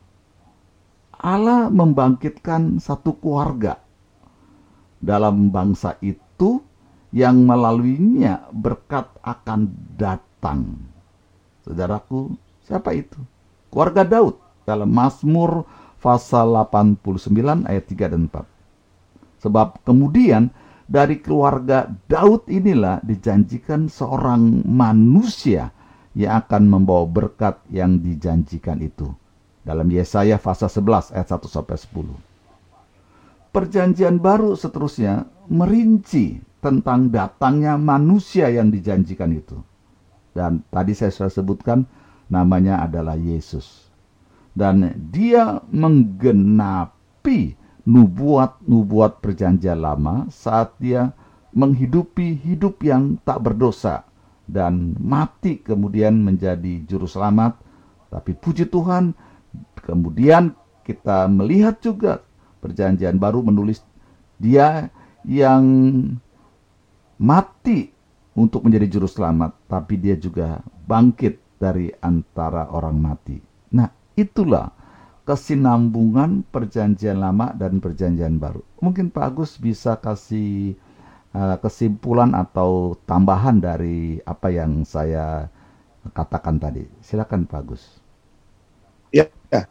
Allah 1.20 1.68
membangkitkan 1.68 2.80
satu 2.80 3.20
keluarga 3.20 3.84
dalam 5.04 5.52
bangsa 5.52 6.00
itu 6.00 6.64
yang 7.12 7.44
melaluinya 7.44 8.48
berkat 8.56 9.12
akan 9.20 9.76
datang. 10.00 10.80
Saudaraku, 11.68 12.32
siapa 12.64 12.96
itu? 12.96 13.20
Keluarga 13.68 14.08
Daud 14.08 14.40
dalam 14.64 14.88
Mazmur 14.88 15.68
pasal 16.00 16.56
89 16.56 17.68
ayat 17.68 17.84
3 17.92 18.14
dan 18.16 18.32
4. 18.32 19.44
Sebab 19.44 19.84
kemudian 19.84 20.48
dari 20.88 21.20
keluarga 21.20 21.92
Daud 22.08 22.48
inilah 22.48 23.04
dijanjikan 23.04 23.92
seorang 23.92 24.64
manusia 24.64 25.76
yang 26.18 26.42
akan 26.42 26.64
membawa 26.66 27.06
berkat 27.06 27.62
yang 27.70 28.02
dijanjikan 28.02 28.82
itu. 28.82 29.14
Dalam 29.62 29.86
Yesaya 29.92 30.42
pasal 30.42 30.72
11 30.72 31.14
ayat 31.14 31.28
1 31.30 31.46
sampai 31.46 31.78
10. 31.78 33.54
Perjanjian 33.54 34.18
baru 34.18 34.58
seterusnya 34.58 35.26
merinci 35.50 36.42
tentang 36.62 37.10
datangnya 37.10 37.78
manusia 37.78 38.50
yang 38.50 38.74
dijanjikan 38.74 39.30
itu. 39.34 39.58
Dan 40.34 40.66
tadi 40.70 40.94
saya 40.94 41.14
sudah 41.14 41.34
sebutkan 41.34 41.80
namanya 42.30 42.86
adalah 42.86 43.18
Yesus. 43.18 43.90
Dan 44.54 44.90
dia 45.14 45.62
menggenapi 45.70 47.58
nubuat-nubuat 47.86 49.22
perjanjian 49.22 49.82
lama 49.82 50.30
saat 50.30 50.74
dia 50.78 51.14
menghidupi 51.54 52.38
hidup 52.38 52.82
yang 52.86 53.18
tak 53.26 53.42
berdosa 53.42 54.09
dan 54.50 54.98
mati 54.98 55.62
kemudian 55.62 56.18
menjadi 56.18 56.84
juru 56.90 57.06
selamat. 57.06 57.62
Tapi 58.10 58.34
puji 58.34 58.66
Tuhan, 58.68 59.14
kemudian 59.86 60.58
kita 60.82 61.30
melihat 61.30 61.78
juga 61.80 62.26
perjanjian 62.60 63.22
baru 63.22 63.46
menulis 63.46 63.86
dia 64.42 64.90
yang 65.22 65.64
mati 67.22 67.94
untuk 68.34 68.66
menjadi 68.66 68.98
juru 68.98 69.06
selamat, 69.06 69.54
tapi 69.70 70.02
dia 70.02 70.18
juga 70.18 70.64
bangkit 70.90 71.60
dari 71.62 71.92
antara 72.02 72.72
orang 72.72 72.98
mati. 72.98 73.38
Nah, 73.76 73.92
itulah 74.16 74.72
kesinambungan 75.28 76.42
perjanjian 76.50 77.22
lama 77.22 77.54
dan 77.54 77.78
perjanjian 77.78 78.42
baru. 78.42 78.66
Mungkin 78.82 79.14
Pak 79.14 79.26
Agus 79.30 79.62
bisa 79.62 80.00
kasih 80.00 80.74
kesimpulan 81.34 82.34
atau 82.34 82.98
tambahan 83.06 83.62
dari 83.62 84.18
apa 84.26 84.50
yang 84.50 84.82
saya 84.82 85.46
katakan 86.12 86.58
tadi. 86.58 86.84
Silakan 87.06 87.46
Pak 87.46 87.60
Agus. 87.62 87.84
Ya, 89.14 89.30
ya. 89.54 89.66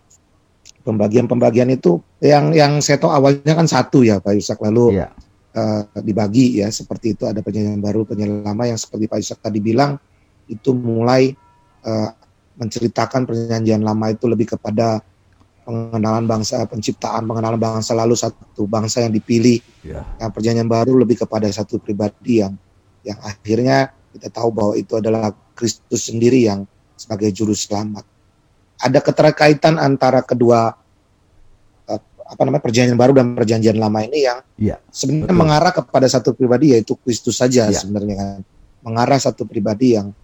Pembagian-pembagian 0.87 1.69
itu 1.75 2.01
yang 2.23 2.55
yang 2.55 2.81
saya 2.81 2.97
tahu 2.97 3.13
awalnya 3.13 3.53
kan 3.53 3.69
satu 3.69 4.07
ya 4.07 4.23
Pak 4.23 4.33
Yusak 4.39 4.59
lalu 4.65 5.03
ya. 5.03 5.13
uh, 5.53 5.85
dibagi 6.01 6.63
ya 6.63 6.73
seperti 6.73 7.13
itu 7.13 7.29
ada 7.29 7.45
perjanjian 7.45 7.83
baru 7.83 8.09
perjanjian 8.09 8.41
lama 8.47 8.65
yang 8.65 8.79
seperti 8.81 9.05
Pak 9.11 9.19
Yusak 9.21 9.39
tadi 9.45 9.61
bilang 9.61 10.01
itu 10.49 10.73
mulai 10.73 11.37
uh, 11.85 12.11
menceritakan 12.57 13.29
perjanjian 13.29 13.85
lama 13.85 14.11
itu 14.11 14.25
lebih 14.27 14.57
kepada 14.57 15.05
pengenalan 15.69 16.25
bangsa, 16.25 16.65
penciptaan 16.65 17.29
pengenalan 17.29 17.61
bangsa 17.61 17.93
lalu 17.93 18.17
satu 18.17 18.65
bangsa 18.65 19.05
yang 19.05 19.13
dipilih. 19.13 19.61
Yeah. 19.85 20.09
Yang 20.17 20.31
perjanjian 20.33 20.65
baru 20.65 20.97
lebih 20.97 21.21
kepada 21.21 21.45
satu 21.53 21.77
pribadi 21.77 22.41
yang 22.41 22.57
yang 23.05 23.21
akhirnya 23.21 23.93
kita 24.17 24.33
tahu 24.33 24.49
bahwa 24.49 24.73
itu 24.81 24.97
adalah 24.97 25.29
Kristus 25.53 26.09
sendiri 26.09 26.49
yang 26.49 26.65
sebagai 26.97 27.29
juru 27.37 27.53
selamat. 27.53 28.01
Ada 28.81 29.05
keterkaitan 29.05 29.77
antara 29.77 30.25
kedua 30.25 30.73
eh, 31.85 32.01
apa 32.01 32.43
namanya 32.49 32.65
perjanjian 32.65 32.97
baru 32.97 33.13
dan 33.13 33.37
perjanjian 33.37 33.77
lama 33.77 34.01
ini 34.09 34.25
yang 34.25 34.41
yeah, 34.57 34.81
sebenarnya 34.89 35.37
betul. 35.37 35.43
mengarah 35.45 35.73
kepada 35.77 36.07
satu 36.09 36.33
pribadi 36.33 36.73
yaitu 36.73 36.97
Kristus 36.97 37.45
saja 37.45 37.69
yeah. 37.69 37.77
sebenarnya 37.77 38.17
kan. 38.17 38.41
Mengarah 38.89 39.21
satu 39.21 39.45
pribadi 39.45 40.01
yang 40.01 40.17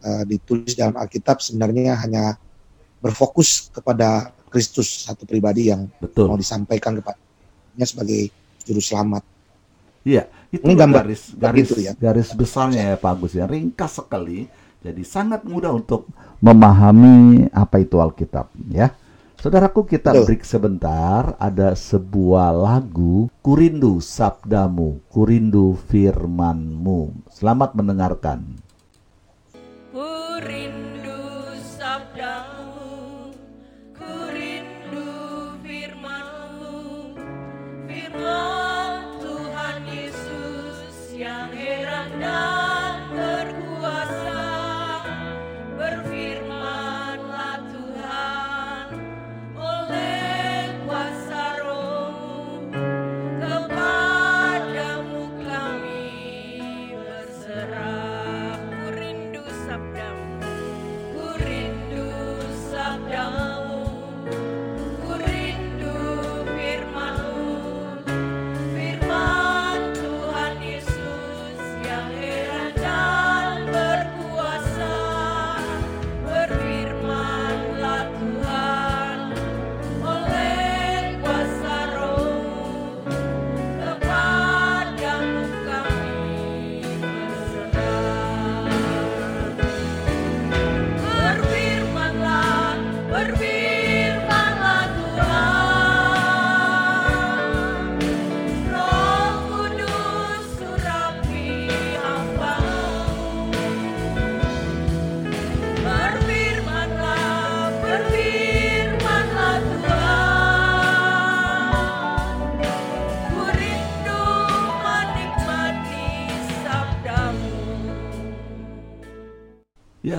uh, 0.00 0.24
ditulis 0.24 0.72
dalam 0.72 0.96
Alkitab 0.96 1.44
sebenarnya 1.44 2.00
hanya 2.00 2.40
berfokus 3.02 3.68
kepada 3.74 4.32
Kristus 4.50 5.06
satu 5.06 5.22
pribadi 5.24 5.70
yang 5.70 5.86
Betul. 6.02 6.26
mau 6.26 6.36
disampaikan 6.36 6.98
kepadanya 6.98 7.86
sebagai 7.86 8.28
juru 8.66 8.82
selamat. 8.82 9.22
Iya, 10.02 10.26
itu 10.50 10.64
Ini 10.64 10.74
gambar 10.74 11.04
garis 11.06 11.22
garis 11.38 11.68
gitu 11.70 11.80
ya. 11.84 11.92
garis 11.94 12.28
besarnya 12.34 12.82
ya 12.92 12.96
Pak 12.98 13.10
Agus 13.14 13.32
ya, 13.38 13.46
ringkas 13.46 14.02
sekali. 14.02 14.50
Jadi 14.80 15.04
sangat 15.04 15.44
mudah 15.44 15.76
untuk 15.76 16.08
memahami 16.40 17.46
apa 17.52 17.84
itu 17.84 18.00
Alkitab 18.00 18.48
ya. 18.72 18.90
Saudaraku 19.40 19.88
kita 19.88 20.12
Betul. 20.12 20.24
break 20.28 20.44
sebentar, 20.44 21.32
ada 21.40 21.72
sebuah 21.72 22.52
lagu 22.52 23.32
Kurindu 23.40 23.96
Sabdamu, 24.04 25.00
Kurindu 25.08 25.80
Firmanmu. 25.88 27.24
Selamat 27.32 27.72
mendengarkan. 27.72 28.60
Tuhan 39.20 39.78
Yesus 39.88 41.16
yang 41.16 41.48
heran 41.56 42.08
dan 42.20 42.59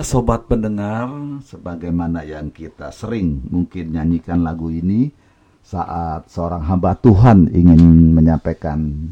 sobat 0.02 0.50
pendengar, 0.50 1.08
sebagaimana 1.46 2.26
yang 2.26 2.50
kita 2.50 2.90
sering 2.90 3.42
mungkin 3.48 3.94
nyanyikan 3.94 4.42
lagu 4.42 4.68
ini 4.68 5.14
saat 5.62 6.26
seorang 6.26 6.66
hamba 6.66 6.98
Tuhan 6.98 7.48
ingin 7.54 8.12
menyampaikan 8.12 9.10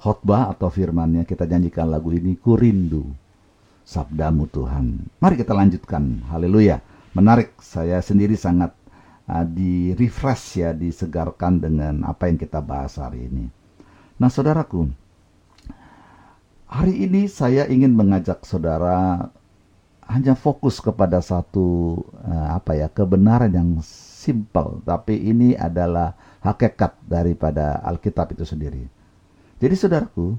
khotbah 0.00 0.56
atau 0.56 0.72
firmannya, 0.72 1.28
kita 1.28 1.44
nyanyikan 1.44 1.92
lagu 1.92 2.12
ini, 2.12 2.36
Ku 2.40 2.56
rindu 2.56 3.04
sabdamu 3.84 4.48
Tuhan. 4.48 4.96
Mari 5.20 5.34
kita 5.36 5.52
lanjutkan, 5.52 6.24
haleluya. 6.32 6.80
Menarik, 7.12 7.54
saya 7.60 8.00
sendiri 8.00 8.34
sangat 8.34 8.72
uh, 9.28 9.44
di 9.44 9.92
refresh 9.94 10.64
ya, 10.64 10.72
disegarkan 10.72 11.60
dengan 11.60 12.02
apa 12.08 12.26
yang 12.32 12.40
kita 12.40 12.64
bahas 12.64 12.96
hari 12.96 13.28
ini. 13.28 13.46
Nah 14.18 14.32
saudaraku, 14.32 14.88
hari 16.66 17.06
ini 17.06 17.28
saya 17.28 17.68
ingin 17.68 17.92
mengajak 17.92 18.42
saudara 18.42 19.28
hanya 20.08 20.36
fokus 20.36 20.78
kepada 20.78 21.20
satu 21.20 21.98
uh, 22.24 22.56
apa 22.56 22.76
ya 22.76 22.88
kebenaran 22.92 23.52
yang 23.52 23.70
simpel, 23.84 24.80
tapi 24.84 25.16
ini 25.16 25.52
adalah 25.56 26.16
hakikat 26.44 26.96
daripada 27.04 27.80
Alkitab 27.84 28.32
itu 28.36 28.44
sendiri. 28.44 28.84
Jadi 29.60 29.74
saudaraku, 29.76 30.36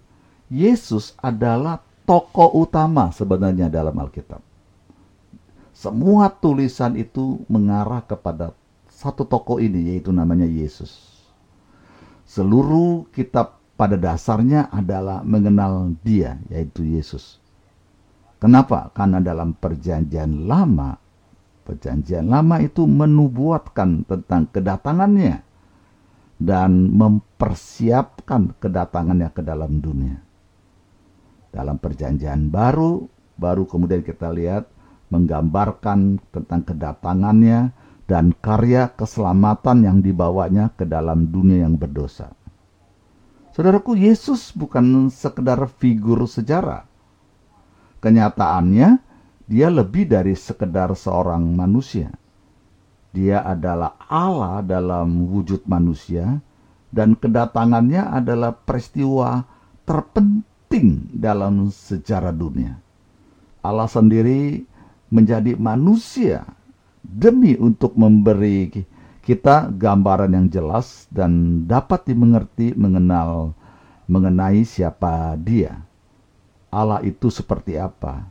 Yesus 0.49 1.17
adalah 1.17 1.81
tokoh 2.05 2.61
utama 2.61 3.09
sebenarnya 3.09 3.69
dalam 3.69 3.97
Alkitab. 3.97 4.41
Semua 5.75 6.31
tulisan 6.31 6.95
itu 6.95 7.43
mengarah 7.51 7.99
kepada 8.05 8.55
satu 8.87 9.27
tokoh 9.27 9.59
ini 9.59 9.91
yaitu 9.91 10.13
namanya 10.15 10.47
Yesus. 10.47 11.19
Seluruh 12.23 13.05
kitab 13.11 13.59
pada 13.75 13.99
dasarnya 13.99 14.71
adalah 14.71 15.21
mengenal 15.21 15.93
dia 15.99 16.39
yaitu 16.47 16.87
Yesus. 16.87 17.43
Kenapa? 18.45 18.93
Karena 18.93 19.17
dalam 19.17 19.57
perjanjian 19.57 20.45
lama, 20.45 20.93
perjanjian 21.65 22.29
lama 22.29 22.61
itu 22.61 22.85
menubuatkan 22.85 24.05
tentang 24.05 24.53
kedatangannya 24.53 25.41
dan 26.37 26.93
mempersiapkan 26.93 28.53
kedatangannya 28.61 29.33
ke 29.33 29.41
dalam 29.41 29.81
dunia. 29.81 30.21
Dalam 31.49 31.81
perjanjian 31.81 32.53
baru, 32.53 33.09
baru 33.33 33.65
kemudian 33.65 34.05
kita 34.05 34.29
lihat 34.29 34.69
menggambarkan 35.09 36.21
tentang 36.29 36.61
kedatangannya 36.69 37.73
dan 38.05 38.29
karya 38.45 38.93
keselamatan 38.93 39.89
yang 39.89 39.97
dibawanya 40.05 40.69
ke 40.77 40.85
dalam 40.85 41.33
dunia 41.33 41.65
yang 41.65 41.81
berdosa. 41.81 42.29
Saudaraku, 43.57 43.97
Yesus 43.97 44.53
bukan 44.53 45.09
sekedar 45.09 45.57
figur 45.81 46.29
sejarah. 46.29 46.93
Kenyataannya, 48.05 49.01
dia 49.49 49.67
lebih 49.73 50.05
dari 50.05 50.37
sekedar 50.37 50.93
seorang 50.93 51.41
manusia. 51.57 52.13
Dia 53.09 53.41
adalah 53.41 53.97
Allah 54.05 54.61
dalam 54.61 55.25
wujud 55.25 55.65
manusia, 55.65 56.37
dan 56.93 57.17
kedatangannya 57.17 58.05
adalah 58.13 58.53
peristiwa 58.53 59.41
terpenting 59.89 61.09
dalam 61.17 61.73
sejarah 61.73 62.29
dunia. 62.29 62.77
Allah 63.65 63.89
sendiri 63.89 64.61
menjadi 65.09 65.57
manusia 65.57 66.45
demi 67.01 67.57
untuk 67.57 67.97
memberi 67.97 68.69
kita 69.25 69.73
gambaran 69.73 70.29
yang 70.29 70.47
jelas 70.53 71.09
dan 71.09 71.65
dapat 71.65 72.05
dimengerti 72.05 72.77
mengenal 72.77 73.57
mengenai 74.05 74.61
siapa 74.61 75.33
dia. 75.41 75.81
Allah 76.75 76.99
itu 77.07 77.31
seperti 77.31 77.79
apa? 77.79 78.27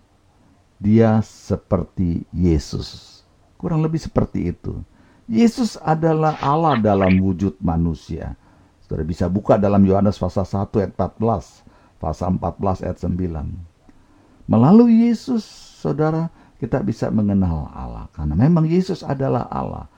Dia 0.77 1.25
seperti 1.25 2.29
Yesus. 2.29 3.25
Kurang 3.57 3.81
lebih 3.81 4.05
seperti 4.05 4.53
itu. 4.53 4.85
Yesus 5.25 5.81
adalah 5.81 6.37
Allah 6.45 6.77
dalam 6.77 7.17
wujud 7.25 7.57
manusia. 7.65 8.37
Saudara 8.85 9.09
bisa 9.09 9.25
buka 9.33 9.57
dalam 9.57 9.81
Yohanes 9.89 10.21
pasal 10.21 10.45
1 10.45 10.69
ayat 10.77 10.93
14, 10.93 11.65
pasal 11.97 12.37
14 12.37 12.85
ayat 12.85 12.99
9. 13.01 14.45
Melalui 14.45 15.09
Yesus, 15.09 15.41
saudara, 15.81 16.29
kita 16.61 16.85
bisa 16.85 17.09
mengenal 17.09 17.73
Allah. 17.73 18.13
Karena 18.13 18.37
memang 18.37 18.69
Yesus 18.69 19.01
adalah 19.01 19.49
Allah 19.49 19.89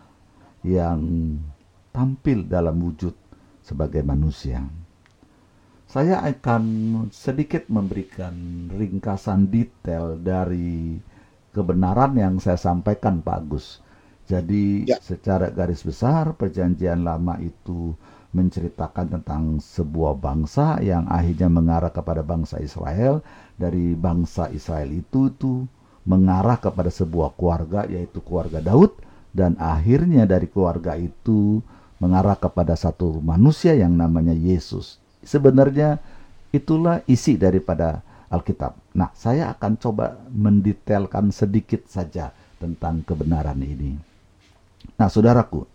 yang 0.62 1.02
tampil 1.90 2.46
dalam 2.46 2.78
wujud 2.78 3.10
sebagai 3.66 4.06
manusia. 4.06 4.62
Saya 5.96 6.20
akan 6.28 6.64
sedikit 7.08 7.72
memberikan 7.72 8.68
ringkasan 8.68 9.48
detail 9.48 10.20
dari 10.20 11.00
kebenaran 11.56 12.12
yang 12.12 12.36
saya 12.36 12.60
sampaikan 12.60 13.24
Pak 13.24 13.36
Agus. 13.40 13.80
Jadi 14.28 14.84
ya. 14.84 15.00
secara 15.00 15.48
garis 15.48 15.80
besar 15.80 16.36
perjanjian 16.36 17.00
lama 17.00 17.40
itu 17.40 17.96
menceritakan 18.36 19.08
tentang 19.08 19.56
sebuah 19.56 20.20
bangsa 20.20 20.84
yang 20.84 21.08
akhirnya 21.08 21.48
mengarah 21.48 21.88
kepada 21.88 22.20
bangsa 22.20 22.60
Israel. 22.60 23.24
Dari 23.56 23.96
bangsa 23.96 24.52
Israel 24.52 24.92
itu 24.92 25.32
itu 25.32 25.64
mengarah 26.04 26.60
kepada 26.60 26.92
sebuah 26.92 27.32
keluarga 27.40 27.88
yaitu 27.88 28.20
keluarga 28.20 28.60
Daud 28.60 29.00
dan 29.32 29.56
akhirnya 29.56 30.28
dari 30.28 30.44
keluarga 30.44 30.92
itu 31.00 31.64
mengarah 32.04 32.36
kepada 32.36 32.76
satu 32.76 33.16
manusia 33.24 33.72
yang 33.72 33.96
namanya 33.96 34.36
Yesus. 34.36 35.05
Sebenarnya 35.26 35.98
itulah 36.54 37.02
isi 37.10 37.34
daripada 37.34 38.00
Alkitab. 38.30 38.78
Nah, 38.94 39.10
saya 39.12 39.50
akan 39.54 39.74
coba 39.78 40.18
mendetailkan 40.30 41.34
sedikit 41.34 41.86
saja 41.90 42.30
tentang 42.62 43.02
kebenaran 43.02 43.58
ini. 43.58 43.98
Nah, 44.96 45.10
saudaraku, 45.10 45.66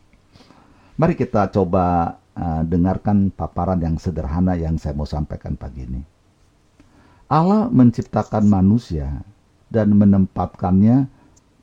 mari 0.96 1.14
kita 1.20 1.52
coba 1.52 2.16
uh, 2.36 2.64
dengarkan 2.64 3.32
paparan 3.32 3.80
yang 3.84 4.00
sederhana 4.00 4.56
yang 4.56 4.80
saya 4.80 4.96
mau 4.96 5.08
sampaikan 5.08 5.60
pagi 5.60 5.84
ini. 5.84 6.02
Allah 7.32 7.72
menciptakan 7.72 8.44
manusia 8.44 9.24
dan 9.72 9.96
menempatkannya 9.96 11.08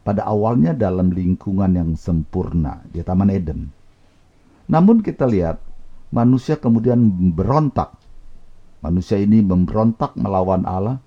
pada 0.00 0.24
awalnya 0.24 0.72
dalam 0.72 1.12
lingkungan 1.12 1.76
yang 1.76 1.92
sempurna 1.92 2.80
di 2.88 3.04
Taman 3.04 3.28
Eden. 3.28 3.68
Namun 4.64 5.04
kita 5.04 5.28
lihat 5.28 5.60
manusia 6.14 6.56
kemudian 6.56 7.32
berontak. 7.32 7.96
Manusia 8.78 9.18
ini 9.18 9.42
memberontak 9.42 10.14
melawan 10.14 10.62
Allah 10.62 11.02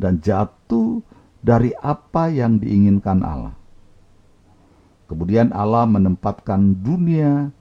dan 0.00 0.18
jatuh 0.18 0.98
dari 1.44 1.70
apa 1.78 2.32
yang 2.32 2.58
diinginkan 2.58 3.22
Allah. 3.22 3.54
Kemudian 5.06 5.52
Allah 5.54 5.84
menempatkan 5.86 6.80
dunia 6.82 7.52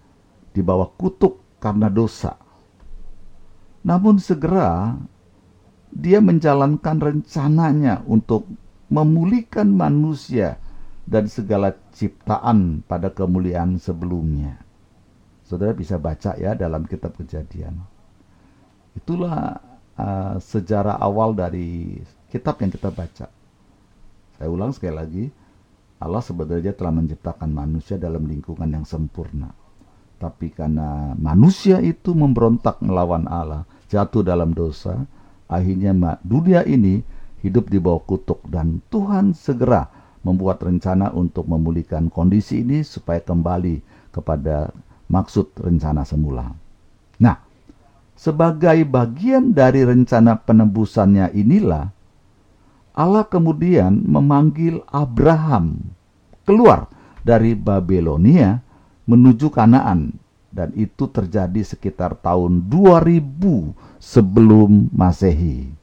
di 0.56 0.62
bawah 0.64 0.90
kutuk 0.96 1.44
karena 1.60 1.92
dosa. 1.92 2.40
Namun 3.84 4.18
segera 4.18 4.96
dia 5.94 6.24
menjalankan 6.24 6.98
rencananya 6.98 8.02
untuk 8.10 8.50
memulihkan 8.90 9.70
manusia 9.70 10.58
dan 11.04 11.28
segala 11.28 11.76
ciptaan 11.92 12.82
pada 12.88 13.12
kemuliaan 13.12 13.76
sebelumnya. 13.78 14.63
Saudara 15.54 15.70
bisa 15.78 16.02
baca 16.02 16.34
ya 16.34 16.58
dalam 16.58 16.90
kitab 16.90 17.14
kejadian. 17.14 17.78
Itulah 18.98 19.62
uh, 19.94 20.42
sejarah 20.42 20.98
awal 20.98 21.38
dari 21.38 22.02
kitab 22.34 22.58
yang 22.58 22.74
kita 22.74 22.90
baca. 22.90 23.30
Saya 24.34 24.50
ulang 24.50 24.74
sekali 24.74 24.98
lagi, 24.98 25.24
Allah 26.02 26.26
sebenarnya 26.26 26.74
telah 26.74 26.90
menciptakan 26.90 27.54
manusia 27.54 28.02
dalam 28.02 28.26
lingkungan 28.26 28.66
yang 28.66 28.82
sempurna. 28.82 29.54
Tapi 30.18 30.50
karena 30.50 31.14
manusia 31.22 31.78
itu 31.86 32.18
memberontak 32.18 32.82
melawan 32.82 33.30
Allah, 33.30 33.70
jatuh 33.94 34.26
dalam 34.26 34.58
dosa, 34.58 35.06
akhirnya 35.46 36.18
dunia 36.26 36.66
ini 36.66 37.06
hidup 37.46 37.70
di 37.70 37.78
bawah 37.78 38.02
kutuk 38.02 38.42
dan 38.50 38.82
Tuhan 38.90 39.38
segera 39.38 39.86
membuat 40.26 40.66
rencana 40.66 41.14
untuk 41.14 41.46
memulihkan 41.46 42.10
kondisi 42.10 42.66
ini 42.66 42.82
supaya 42.82 43.22
kembali 43.22 43.86
kepada 44.10 44.74
maksud 45.14 45.54
rencana 45.62 46.02
semula. 46.02 46.50
Nah, 47.22 47.38
sebagai 48.18 48.82
bagian 48.90 49.54
dari 49.54 49.86
rencana 49.86 50.42
penebusannya 50.42 51.30
inilah 51.38 51.94
Allah 52.94 53.26
kemudian 53.26 54.06
memanggil 54.06 54.82
Abraham 54.90 55.94
keluar 56.46 56.90
dari 57.26 57.54
Babelonia 57.54 58.62
menuju 59.06 59.50
Kanaan 59.50 60.14
dan 60.54 60.70
itu 60.78 61.10
terjadi 61.10 61.66
sekitar 61.66 62.14
tahun 62.22 62.70
2000 62.70 63.74
sebelum 63.98 64.94
Masehi. 64.94 65.74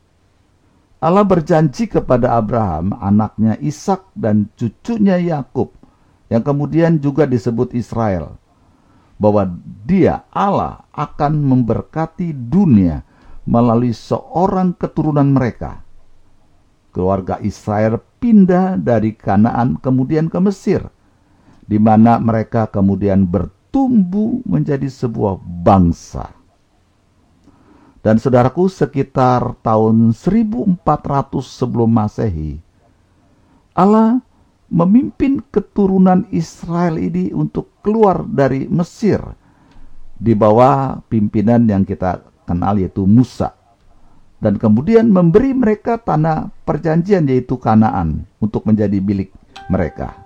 Allah 1.00 1.24
berjanji 1.26 1.90
kepada 1.90 2.38
Abraham, 2.38 2.94
anaknya 3.00 3.58
Ishak 3.58 4.12
dan 4.14 4.52
cucunya 4.54 5.16
Yakub, 5.18 5.72
yang 6.30 6.44
kemudian 6.44 7.00
juga 7.02 7.24
disebut 7.26 7.72
Israel, 7.74 8.36
bahwa 9.20 9.44
Dia 9.84 10.24
Allah 10.32 10.88
akan 10.96 11.44
memberkati 11.44 12.32
dunia 12.32 13.04
melalui 13.44 13.92
seorang 13.92 14.72
keturunan 14.72 15.28
mereka. 15.28 15.84
Keluarga 16.90 17.36
Israel 17.44 18.00
pindah 18.18 18.80
dari 18.80 19.14
Kanaan 19.14 19.78
kemudian 19.78 20.32
ke 20.32 20.40
Mesir, 20.40 20.88
di 21.68 21.76
mana 21.76 22.16
mereka 22.18 22.66
kemudian 22.66 23.28
bertumbuh 23.28 24.42
menjadi 24.48 24.88
sebuah 24.88 25.38
bangsa. 25.38 26.32
Dan 28.00 28.16
saudaraku 28.16 28.72
sekitar 28.72 29.60
tahun 29.60 30.16
1400 30.16 30.80
sebelum 31.44 31.92
masehi, 31.92 32.56
Allah 33.76 34.24
memimpin 34.70 35.42
keturunan 35.50 36.24
Israel 36.30 36.96
ini 36.96 37.34
untuk 37.34 37.74
keluar 37.82 38.22
dari 38.22 38.70
Mesir 38.70 39.18
di 40.14 40.32
bawah 40.32 41.02
pimpinan 41.10 41.66
yang 41.66 41.82
kita 41.82 42.22
kenal 42.46 42.78
yaitu 42.78 43.04
Musa. 43.04 43.58
Dan 44.40 44.56
kemudian 44.56 45.12
memberi 45.12 45.52
mereka 45.52 46.00
tanah 46.00 46.48
perjanjian 46.64 47.28
yaitu 47.28 47.60
Kanaan 47.60 48.24
untuk 48.40 48.64
menjadi 48.64 48.96
milik 48.96 49.36
mereka. 49.68 50.16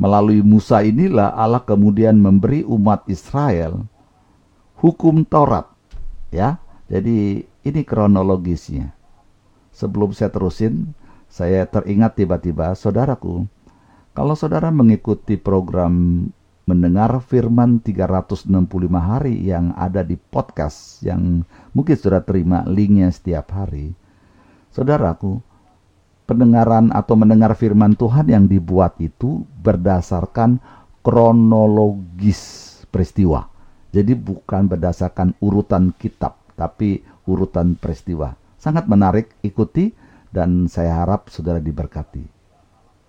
Melalui 0.00 0.40
Musa 0.40 0.80
inilah 0.80 1.36
Allah 1.36 1.60
kemudian 1.60 2.16
memberi 2.16 2.64
umat 2.64 3.04
Israel 3.06 3.84
hukum 4.80 5.28
Taurat 5.28 5.68
ya. 6.32 6.56
Jadi 6.88 7.44
ini 7.64 7.80
kronologisnya. 7.84 8.92
Sebelum 9.74 10.12
saya 10.12 10.30
terusin, 10.30 10.94
saya 11.34 11.66
teringat 11.66 12.14
tiba-tiba 12.14 12.78
saudaraku, 12.78 13.50
kalau 14.14 14.38
saudara 14.38 14.70
mengikuti 14.70 15.34
program 15.34 16.30
mendengar 16.62 17.18
firman 17.26 17.82
365 17.82 18.46
hari 18.94 19.42
yang 19.42 19.74
ada 19.74 20.06
di 20.06 20.14
podcast 20.14 21.02
yang 21.02 21.42
mungkin 21.74 21.98
sudah 21.98 22.22
terima 22.22 22.62
linknya 22.70 23.10
setiap 23.10 23.50
hari. 23.50 23.98
Saudaraku, 24.70 25.42
pendengaran 26.30 26.94
atau 26.94 27.18
mendengar 27.18 27.58
firman 27.58 27.98
Tuhan 27.98 28.30
yang 28.30 28.46
dibuat 28.46 28.94
itu 29.02 29.42
berdasarkan 29.58 30.62
kronologis 31.02 32.78
peristiwa. 32.94 33.50
Jadi 33.90 34.14
bukan 34.14 34.70
berdasarkan 34.70 35.34
urutan 35.42 35.90
kitab, 35.98 36.38
tapi 36.54 37.02
urutan 37.26 37.74
peristiwa. 37.74 38.38
Sangat 38.54 38.86
menarik, 38.86 39.34
ikuti 39.42 40.03
dan 40.34 40.66
saya 40.66 41.06
harap 41.06 41.30
saudara 41.30 41.62
diberkati. 41.62 42.26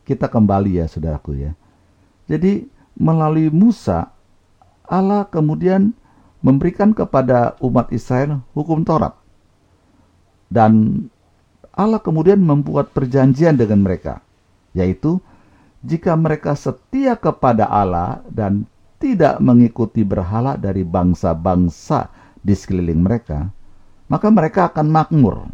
kita 0.06 0.30
kembali 0.30 0.78
ya 0.78 0.86
saudaraku 0.86 1.34
ya. 1.34 1.58
Jadi 2.30 2.70
melalui 2.94 3.50
Musa 3.50 4.14
Allah 4.86 5.26
kemudian 5.26 5.98
memberikan 6.46 6.94
kepada 6.94 7.58
umat 7.58 7.90
Israel 7.90 8.46
hukum 8.54 8.86
Taurat. 8.86 9.18
Dan 10.46 11.06
Allah 11.74 11.98
kemudian 11.98 12.38
membuat 12.38 12.94
perjanjian 12.94 13.58
dengan 13.58 13.82
mereka, 13.82 14.22
yaitu 14.78 15.18
jika 15.82 16.14
mereka 16.14 16.54
setia 16.54 17.18
kepada 17.18 17.66
Allah 17.66 18.22
dan 18.30 18.70
tidak 19.02 19.42
mengikuti 19.42 20.06
berhala 20.06 20.56
dari 20.56 20.86
bangsa-bangsa 20.86 22.14
di 22.40 22.54
sekeliling 22.54 23.02
mereka, 23.02 23.50
maka 24.08 24.30
mereka 24.30 24.70
akan 24.70 24.88
makmur. 24.88 25.50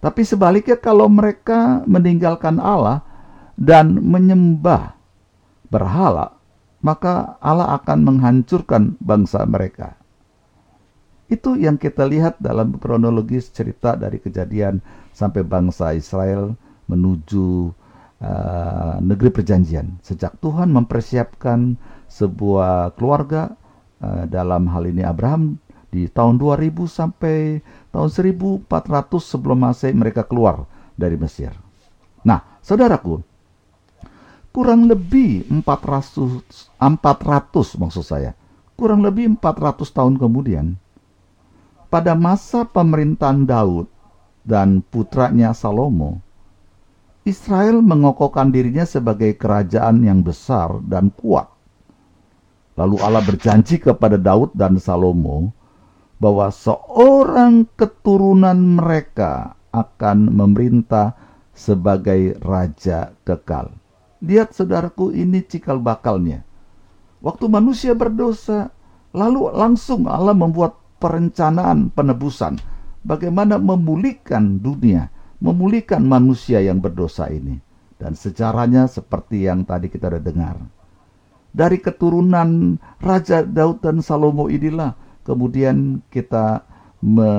Tapi 0.00 0.22
sebaliknya 0.22 0.76
kalau 0.76 1.08
mereka 1.08 1.82
meninggalkan 1.88 2.60
Allah 2.60 3.02
dan 3.56 3.96
menyembah 3.96 4.94
berhala, 5.72 6.36
maka 6.84 7.40
Allah 7.40 7.74
akan 7.80 7.98
menghancurkan 8.04 8.94
bangsa 9.00 9.42
mereka. 9.48 9.96
Itu 11.26 11.58
yang 11.58 11.74
kita 11.74 12.06
lihat 12.06 12.38
dalam 12.38 12.78
kronologis 12.78 13.50
cerita 13.50 13.98
dari 13.98 14.22
kejadian 14.22 14.78
sampai 15.10 15.42
bangsa 15.42 15.90
Israel 15.90 16.54
menuju 16.86 17.74
uh, 18.22 19.02
negeri 19.02 19.34
perjanjian. 19.34 19.98
Sejak 20.06 20.38
Tuhan 20.38 20.70
mempersiapkan 20.70 21.74
sebuah 22.06 22.94
keluarga 22.94 23.58
uh, 23.98 24.22
dalam 24.30 24.70
hal 24.70 24.86
ini 24.86 25.02
Abraham 25.02 25.58
di 25.96 26.12
tahun 26.12 26.36
2000 26.36 26.84
sampai 26.84 27.64
tahun 27.88 28.08
1400 28.12 28.68
sebelum 29.16 29.64
Masehi 29.64 29.96
mereka 29.96 30.28
keluar 30.28 30.68
dari 30.92 31.16
Mesir. 31.16 31.56
Nah, 32.20 32.60
saudaraku, 32.60 33.24
kurang 34.52 34.84
lebih 34.84 35.48
400 35.48 36.76
400 36.76 37.80
maksud 37.80 38.04
saya. 38.04 38.36
Kurang 38.76 39.00
lebih 39.00 39.40
400 39.40 39.88
tahun 39.88 40.20
kemudian 40.20 40.76
pada 41.88 42.12
masa 42.12 42.68
pemerintahan 42.68 43.48
Daud 43.48 43.88
dan 44.44 44.84
putranya 44.84 45.56
Salomo 45.56 46.20
Israel 47.26 47.82
mengokohkan 47.82 48.54
dirinya 48.54 48.86
sebagai 48.86 49.34
kerajaan 49.34 49.98
yang 50.06 50.22
besar 50.22 50.78
dan 50.86 51.10
kuat. 51.10 51.50
Lalu 52.78 53.02
Allah 53.02 53.18
berjanji 53.18 53.82
kepada 53.82 54.14
Daud 54.14 54.54
dan 54.54 54.78
Salomo 54.78 55.50
bahwa 56.16 56.48
seorang 56.48 57.68
keturunan 57.76 58.56
mereka 58.56 59.56
akan 59.72 60.32
memerintah 60.32 61.12
sebagai 61.52 62.36
raja 62.40 63.12
kekal. 63.24 63.72
Lihat 64.24 64.56
saudaraku 64.56 65.12
ini 65.12 65.44
cikal 65.44 65.76
bakalnya. 65.80 66.44
Waktu 67.20 67.48
manusia 67.48 67.92
berdosa, 67.92 68.72
lalu 69.12 69.48
langsung 69.52 70.08
Allah 70.08 70.36
membuat 70.36 70.76
perencanaan 71.00 71.92
penebusan. 71.92 72.60
Bagaimana 73.06 73.60
memulihkan 73.60 74.60
dunia, 74.60 75.12
memulihkan 75.40 76.04
manusia 76.04 76.64
yang 76.64 76.80
berdosa 76.80 77.28
ini. 77.28 77.60
Dan 77.96 78.12
sejarahnya 78.12 78.88
seperti 78.92 79.48
yang 79.48 79.64
tadi 79.64 79.88
kita 79.88 80.12
sudah 80.12 80.20
dengar. 80.20 80.56
Dari 81.56 81.80
keturunan 81.80 82.76
Raja 83.00 83.40
Daud 83.40 83.80
dan 83.80 84.04
Salomo 84.04 84.52
inilah 84.52 84.92
kemudian 85.26 86.06
kita 86.08 86.62
me 87.02 87.30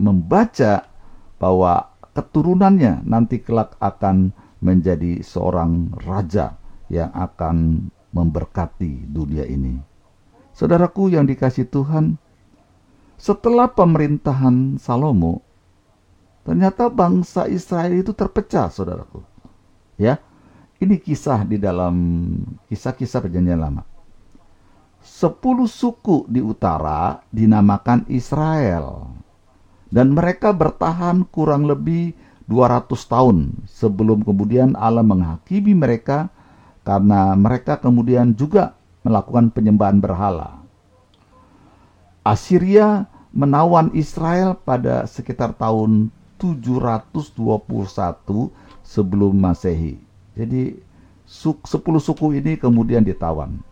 membaca 0.00 0.88
bahwa 1.36 1.92
keturunannya 2.16 3.04
nanti 3.04 3.38
kelak 3.38 3.76
akan 3.78 4.32
menjadi 4.58 5.22
seorang 5.22 5.94
raja 6.02 6.58
yang 6.90 7.12
akan 7.14 7.88
memberkati 8.10 9.06
dunia 9.06 9.46
ini. 9.46 9.78
Saudaraku 10.56 11.14
yang 11.14 11.28
dikasih 11.28 11.70
Tuhan, 11.70 12.18
setelah 13.14 13.70
pemerintahan 13.70 14.82
Salomo, 14.82 15.46
ternyata 16.42 16.90
bangsa 16.90 17.46
Israel 17.46 17.94
itu 17.94 18.10
terpecah, 18.10 18.66
saudaraku. 18.66 19.22
Ya, 19.94 20.18
ini 20.82 20.98
kisah 20.98 21.46
di 21.46 21.62
dalam 21.62 21.94
kisah-kisah 22.66 23.22
perjanjian 23.22 23.62
lama. 23.62 23.86
Sepuluh 25.08 25.64
suku 25.64 26.28
di 26.28 26.44
utara 26.44 27.24
dinamakan 27.32 28.04
Israel. 28.12 29.08
Dan 29.88 30.12
mereka 30.12 30.52
bertahan 30.52 31.24
kurang 31.32 31.64
lebih 31.64 32.12
200 32.44 32.92
tahun 33.08 33.56
sebelum 33.64 34.20
kemudian 34.20 34.76
Allah 34.76 35.00
menghakimi 35.00 35.72
mereka 35.72 36.28
karena 36.84 37.32
mereka 37.36 37.80
kemudian 37.80 38.36
juga 38.36 38.76
melakukan 39.00 39.48
penyembahan 39.48 39.96
berhala. 39.96 40.60
Assyria 42.20 43.08
menawan 43.32 43.88
Israel 43.96 44.60
pada 44.60 45.08
sekitar 45.08 45.56
tahun 45.56 46.12
721 46.36 47.32
sebelum 48.84 49.32
Masehi. 49.40 50.04
Jadi 50.36 50.76
sepuluh 51.64 52.00
suku 52.00 52.36
ini 52.36 52.60
kemudian 52.60 53.04
ditawan. 53.04 53.67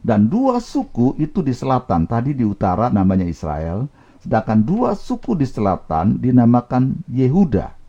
Dan 0.00 0.32
dua 0.32 0.64
suku 0.64 1.16
itu 1.20 1.44
di 1.44 1.52
selatan, 1.52 2.08
tadi 2.08 2.32
di 2.32 2.44
utara 2.44 2.88
namanya 2.88 3.28
Israel, 3.28 3.84
sedangkan 4.24 4.64
dua 4.64 4.96
suku 4.96 5.36
di 5.36 5.44
selatan 5.44 6.20
dinamakan 6.20 7.04
Yehuda 7.08 7.80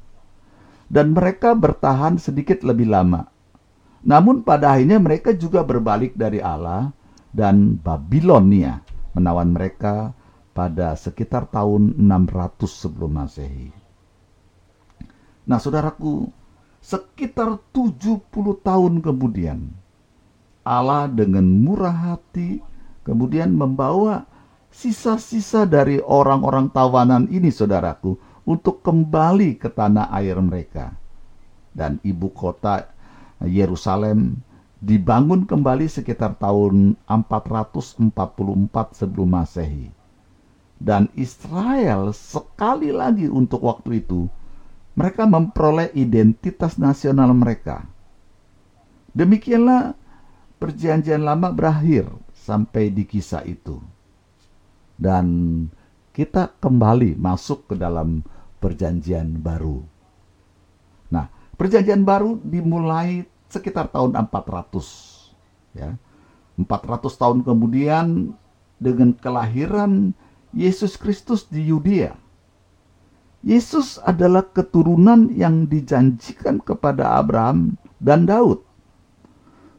dan 0.91 1.15
mereka 1.15 1.55
bertahan 1.55 2.19
sedikit 2.19 2.67
lebih 2.67 2.91
lama. 2.91 3.31
Namun 4.03 4.43
pada 4.43 4.75
akhirnya 4.75 4.99
mereka 4.99 5.31
juga 5.31 5.63
berbalik 5.63 6.19
dari 6.19 6.43
Allah 6.43 6.91
dan 7.31 7.79
Babilonia 7.79 8.83
menawan 9.15 9.55
mereka 9.55 10.11
pada 10.51 10.99
sekitar 10.99 11.47
tahun 11.47 11.95
600 11.95 12.67
sebelum 12.67 13.11
Masehi. 13.23 13.71
Nah, 15.47 15.63
saudaraku, 15.63 16.27
sekitar 16.83 17.55
70 17.71 18.27
tahun 18.59 18.99
kemudian 18.99 19.71
Allah 20.61 21.09
dengan 21.09 21.43
murah 21.43 22.13
hati 22.13 22.61
kemudian 23.01 23.53
membawa 23.53 24.29
sisa-sisa 24.71 25.67
dari 25.67 25.99
orang-orang 25.99 26.71
tawanan 26.71 27.27
ini, 27.27 27.51
saudaraku, 27.51 28.15
untuk 28.47 28.81
kembali 28.81 29.59
ke 29.59 29.69
tanah 29.69 30.09
air 30.15 30.39
mereka. 30.39 30.95
Dan 31.71 31.99
ibu 32.01 32.31
kota 32.31 32.87
Yerusalem 33.43 34.39
dibangun 34.81 35.45
kembali 35.45 35.85
sekitar 35.85 36.39
tahun 36.41 36.97
444 37.05 38.97
sebelum 38.97 39.29
Masehi. 39.29 39.93
Dan 40.81 41.13
Israel 41.13 42.09
sekali 42.17 42.89
lagi 42.89 43.29
untuk 43.29 43.61
waktu 43.61 44.01
itu 44.01 44.25
mereka 44.97 45.29
memperoleh 45.29 45.93
identitas 45.93 46.81
nasional 46.81 47.31
mereka. 47.37 47.85
Demikianlah 49.13 49.93
perjanjian 50.61 51.25
lama 51.25 51.49
berakhir 51.49 52.05
sampai 52.37 52.93
di 52.93 53.09
kisah 53.09 53.41
itu. 53.49 53.81
Dan 54.93 55.25
kita 56.13 56.53
kembali 56.61 57.17
masuk 57.17 57.73
ke 57.73 57.75
dalam 57.81 58.21
perjanjian 58.61 59.41
baru. 59.41 59.81
Nah, 61.09 61.25
perjanjian 61.57 62.05
baru 62.05 62.37
dimulai 62.45 63.25
sekitar 63.49 63.89
tahun 63.89 64.13
400 64.13 65.33
ya. 65.73 65.97
400 66.61 67.09
tahun 67.17 67.41
kemudian 67.41 68.37
dengan 68.77 69.17
kelahiran 69.17 70.13
Yesus 70.53 70.93
Kristus 70.93 71.49
di 71.49 71.73
Yudea. 71.73 72.13
Yesus 73.41 73.97
adalah 74.05 74.45
keturunan 74.45 75.33
yang 75.33 75.65
dijanjikan 75.65 76.61
kepada 76.61 77.17
Abraham 77.17 77.81
dan 77.97 78.29
Daud. 78.29 78.61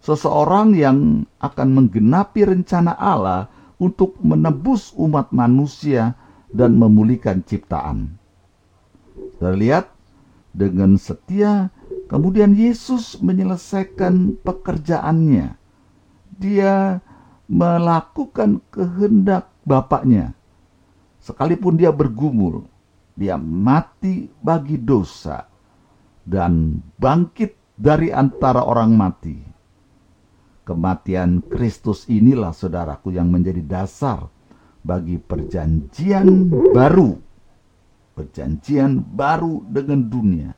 Seseorang 0.03 0.75
yang 0.75 1.23
akan 1.39 1.69
menggenapi 1.79 2.43
rencana 2.43 2.99
Allah 2.99 3.47
untuk 3.79 4.19
menebus 4.19 4.91
umat 4.99 5.31
manusia 5.31 6.19
dan 6.51 6.75
memulihkan 6.75 7.47
ciptaan. 7.47 8.19
Terlihat 9.39 9.95
dengan 10.51 10.99
setia, 10.99 11.71
kemudian 12.11 12.59
Yesus 12.59 13.23
menyelesaikan 13.23 14.43
pekerjaannya. 14.43 15.55
Dia 16.35 16.99
melakukan 17.47 18.59
kehendak 18.75 19.55
Bapaknya. 19.63 20.35
Sekalipun 21.23 21.79
dia 21.79 21.95
bergumul, 21.95 22.67
dia 23.15 23.39
mati 23.39 24.27
bagi 24.43 24.75
dosa 24.75 25.47
dan 26.27 26.83
bangkit 26.99 27.55
dari 27.79 28.11
antara 28.11 28.67
orang 28.67 28.91
mati. 28.99 29.52
Kematian 30.63 31.43
Kristus 31.43 32.07
inilah 32.07 32.55
saudaraku 32.55 33.11
yang 33.11 33.35
menjadi 33.35 33.63
dasar 33.67 34.31
bagi 34.87 35.19
perjanjian 35.19 36.47
baru. 36.71 37.19
Perjanjian 38.15 39.03
baru 39.03 39.67
dengan 39.67 40.07
dunia, 40.07 40.55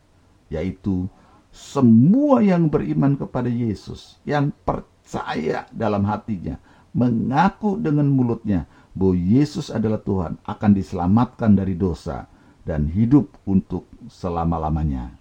yaitu 0.52 1.08
semua 1.54 2.44
yang 2.44 2.68
beriman 2.68 3.16
kepada 3.16 3.48
Yesus, 3.48 4.20
yang 4.26 4.52
percaya 4.66 5.64
dalam 5.72 6.04
hatinya, 6.04 6.60
mengaku 6.92 7.80
dengan 7.80 8.10
mulutnya 8.10 8.68
bahwa 8.92 9.16
Yesus 9.16 9.72
adalah 9.72 10.02
Tuhan, 10.02 10.36
akan 10.44 10.70
diselamatkan 10.74 11.56
dari 11.56 11.78
dosa 11.78 12.28
dan 12.66 12.90
hidup 12.92 13.32
untuk 13.48 13.88
selama-lamanya. 14.10 15.16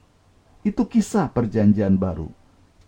Itu 0.66 0.88
kisah 0.90 1.32
perjanjian 1.32 1.96
baru. 1.96 2.43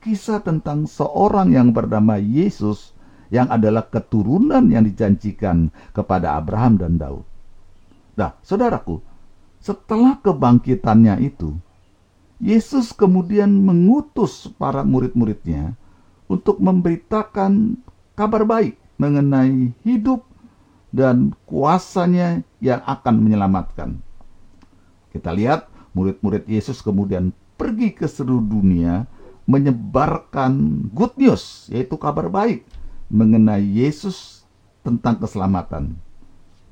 Kisah 0.06 0.38
tentang 0.46 0.86
seorang 0.86 1.50
yang 1.50 1.74
bernama 1.74 2.22
Yesus 2.22 2.94
yang 3.34 3.50
adalah 3.50 3.90
keturunan 3.90 4.62
yang 4.70 4.86
dijanjikan 4.86 5.74
kepada 5.98 6.38
Abraham 6.38 6.78
dan 6.78 7.02
Daud. 7.02 7.26
Nah, 8.14 8.38
saudaraku, 8.46 9.02
setelah 9.58 10.22
kebangkitannya 10.22 11.26
itu, 11.26 11.58
Yesus 12.38 12.94
kemudian 12.94 13.50
mengutus 13.50 14.46
para 14.62 14.86
murid-muridnya 14.86 15.74
untuk 16.30 16.62
memberitakan 16.62 17.82
kabar 18.14 18.46
baik 18.46 18.78
mengenai 19.02 19.74
hidup 19.82 20.22
dan 20.94 21.34
kuasanya 21.50 22.46
yang 22.62 22.86
akan 22.86 23.26
menyelamatkan. 23.26 24.06
Kita 25.10 25.34
lihat 25.34 25.66
murid-murid 25.98 26.46
Yesus 26.46 26.86
kemudian 26.86 27.34
pergi 27.58 27.90
ke 27.90 28.06
seluruh 28.06 28.46
dunia 28.46 29.10
menyebarkan 29.46 30.86
good 30.90 31.14
news, 31.18 31.70
yaitu 31.70 31.96
kabar 32.02 32.30
baik 32.30 32.66
mengenai 33.10 33.62
Yesus 33.62 34.42
tentang 34.82 35.22
keselamatan. 35.22 35.98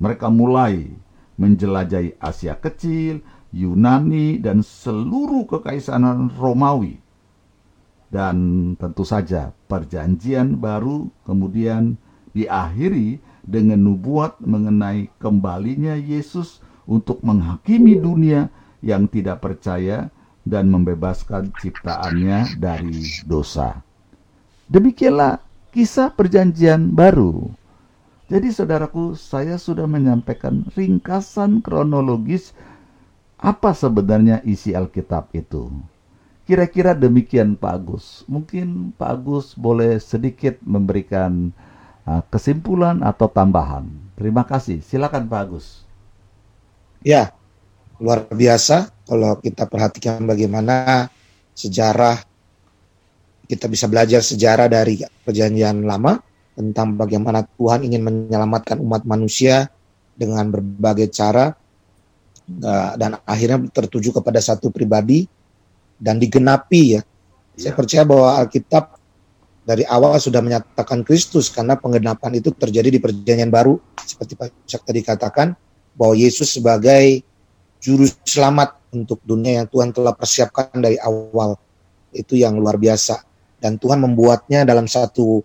Mereka 0.02 0.26
mulai 0.30 0.90
menjelajahi 1.38 2.18
Asia 2.18 2.58
Kecil, 2.58 3.22
Yunani, 3.54 4.42
dan 4.42 4.62
seluruh 4.66 5.46
kekaisaran 5.46 6.30
Romawi. 6.34 6.98
Dan 8.10 8.38
tentu 8.78 9.02
saja 9.02 9.50
perjanjian 9.66 10.58
baru 10.58 11.10
kemudian 11.26 11.98
diakhiri 12.34 13.18
dengan 13.42 13.82
nubuat 13.82 14.38
mengenai 14.42 15.10
kembalinya 15.18 15.98
Yesus 15.98 16.62
untuk 16.86 17.22
menghakimi 17.26 17.98
dunia 17.98 18.50
yang 18.84 19.10
tidak 19.10 19.42
percaya 19.42 20.10
dan 20.44 20.68
membebaskan 20.68 21.50
ciptaannya 21.56 22.60
dari 22.60 23.24
dosa. 23.24 23.80
Demikianlah 24.68 25.40
kisah 25.72 26.12
perjanjian 26.12 26.92
baru. 26.92 27.48
Jadi 28.28 28.48
saudaraku, 28.52 29.16
saya 29.16 29.60
sudah 29.60 29.84
menyampaikan 29.84 30.64
ringkasan 30.72 31.60
kronologis 31.60 32.56
apa 33.36 33.76
sebenarnya 33.76 34.40
isi 34.48 34.72
Alkitab 34.72 35.28
itu. 35.36 35.68
Kira-kira 36.48 36.96
demikian 36.96 37.56
Pak 37.56 37.72
Agus. 37.72 38.24
Mungkin 38.28 38.96
Pak 38.96 39.10
Agus 39.20 39.52
boleh 39.56 40.00
sedikit 40.00 40.56
memberikan 40.64 41.52
uh, 42.08 42.24
kesimpulan 42.32 43.00
atau 43.04 43.28
tambahan. 43.28 43.88
Terima 44.16 44.44
kasih. 44.44 44.80
Silakan 44.80 45.28
Pak 45.28 45.40
Agus. 45.40 45.84
Ya, 47.04 47.36
luar 48.00 48.24
biasa 48.32 48.93
kalau 49.04 49.36
kita 49.40 49.68
perhatikan 49.68 50.24
bagaimana 50.24 51.06
sejarah 51.52 52.18
kita 53.44 53.68
bisa 53.68 53.86
belajar 53.86 54.24
sejarah 54.24 54.66
dari 54.72 55.04
perjanjian 55.04 55.84
lama 55.84 56.16
tentang 56.56 56.96
bagaimana 56.96 57.44
Tuhan 57.44 57.84
ingin 57.84 58.02
menyelamatkan 58.02 58.80
umat 58.80 59.04
manusia 59.04 59.68
dengan 60.14 60.48
berbagai 60.48 61.12
cara 61.12 61.52
uh, 62.62 62.92
dan 62.96 63.18
akhirnya 63.26 63.68
tertuju 63.68 64.16
kepada 64.16 64.40
satu 64.40 64.70
pribadi 64.70 65.26
dan 65.98 66.16
digenapi 66.16 66.98
ya. 66.98 67.02
ya. 67.58 67.68
Saya 67.68 67.72
percaya 67.74 68.02
bahwa 68.06 68.38
Alkitab 68.40 68.84
dari 69.64 69.84
awal 69.88 70.20
sudah 70.20 70.44
menyatakan 70.44 71.02
Kristus 71.02 71.48
karena 71.48 71.74
penggenapan 71.76 72.38
itu 72.38 72.52
terjadi 72.52 72.88
di 72.92 73.00
perjanjian 73.00 73.48
baru 73.48 73.80
seperti 73.96 74.36
Pak 74.36 74.48
Cak 74.68 74.82
tadi 74.84 75.00
katakan 75.00 75.56
bahwa 75.96 76.14
Yesus 76.14 76.52
sebagai 76.52 77.24
juru 77.84 78.08
selamat 78.24 78.96
untuk 78.96 79.20
dunia 79.20 79.60
yang 79.60 79.68
Tuhan 79.68 79.92
telah 79.92 80.16
persiapkan 80.16 80.72
dari 80.80 80.96
awal. 80.96 81.60
Itu 82.16 82.32
yang 82.32 82.56
luar 82.56 82.80
biasa. 82.80 83.20
Dan 83.60 83.76
Tuhan 83.76 84.00
membuatnya 84.00 84.64
dalam 84.64 84.88
satu 84.88 85.44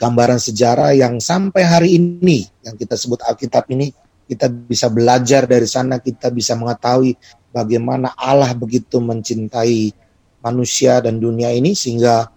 gambaran 0.00 0.40
sejarah 0.40 0.96
yang 0.96 1.20
sampai 1.20 1.62
hari 1.68 2.00
ini, 2.00 2.48
yang 2.64 2.80
kita 2.80 2.96
sebut 2.96 3.20
Alkitab 3.20 3.68
ini, 3.68 3.92
kita 4.24 4.48
bisa 4.48 4.88
belajar 4.88 5.44
dari 5.44 5.68
sana, 5.68 6.00
kita 6.00 6.32
bisa 6.32 6.56
mengetahui 6.56 7.12
bagaimana 7.52 8.16
Allah 8.16 8.56
begitu 8.56 8.96
mencintai 8.96 9.92
manusia 10.40 11.04
dan 11.04 11.20
dunia 11.20 11.52
ini 11.52 11.76
sehingga 11.76 12.32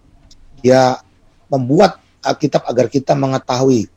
dia 0.60 1.00
membuat 1.48 2.00
Alkitab 2.20 2.68
agar 2.68 2.92
kita 2.92 3.16
mengetahui 3.16 3.88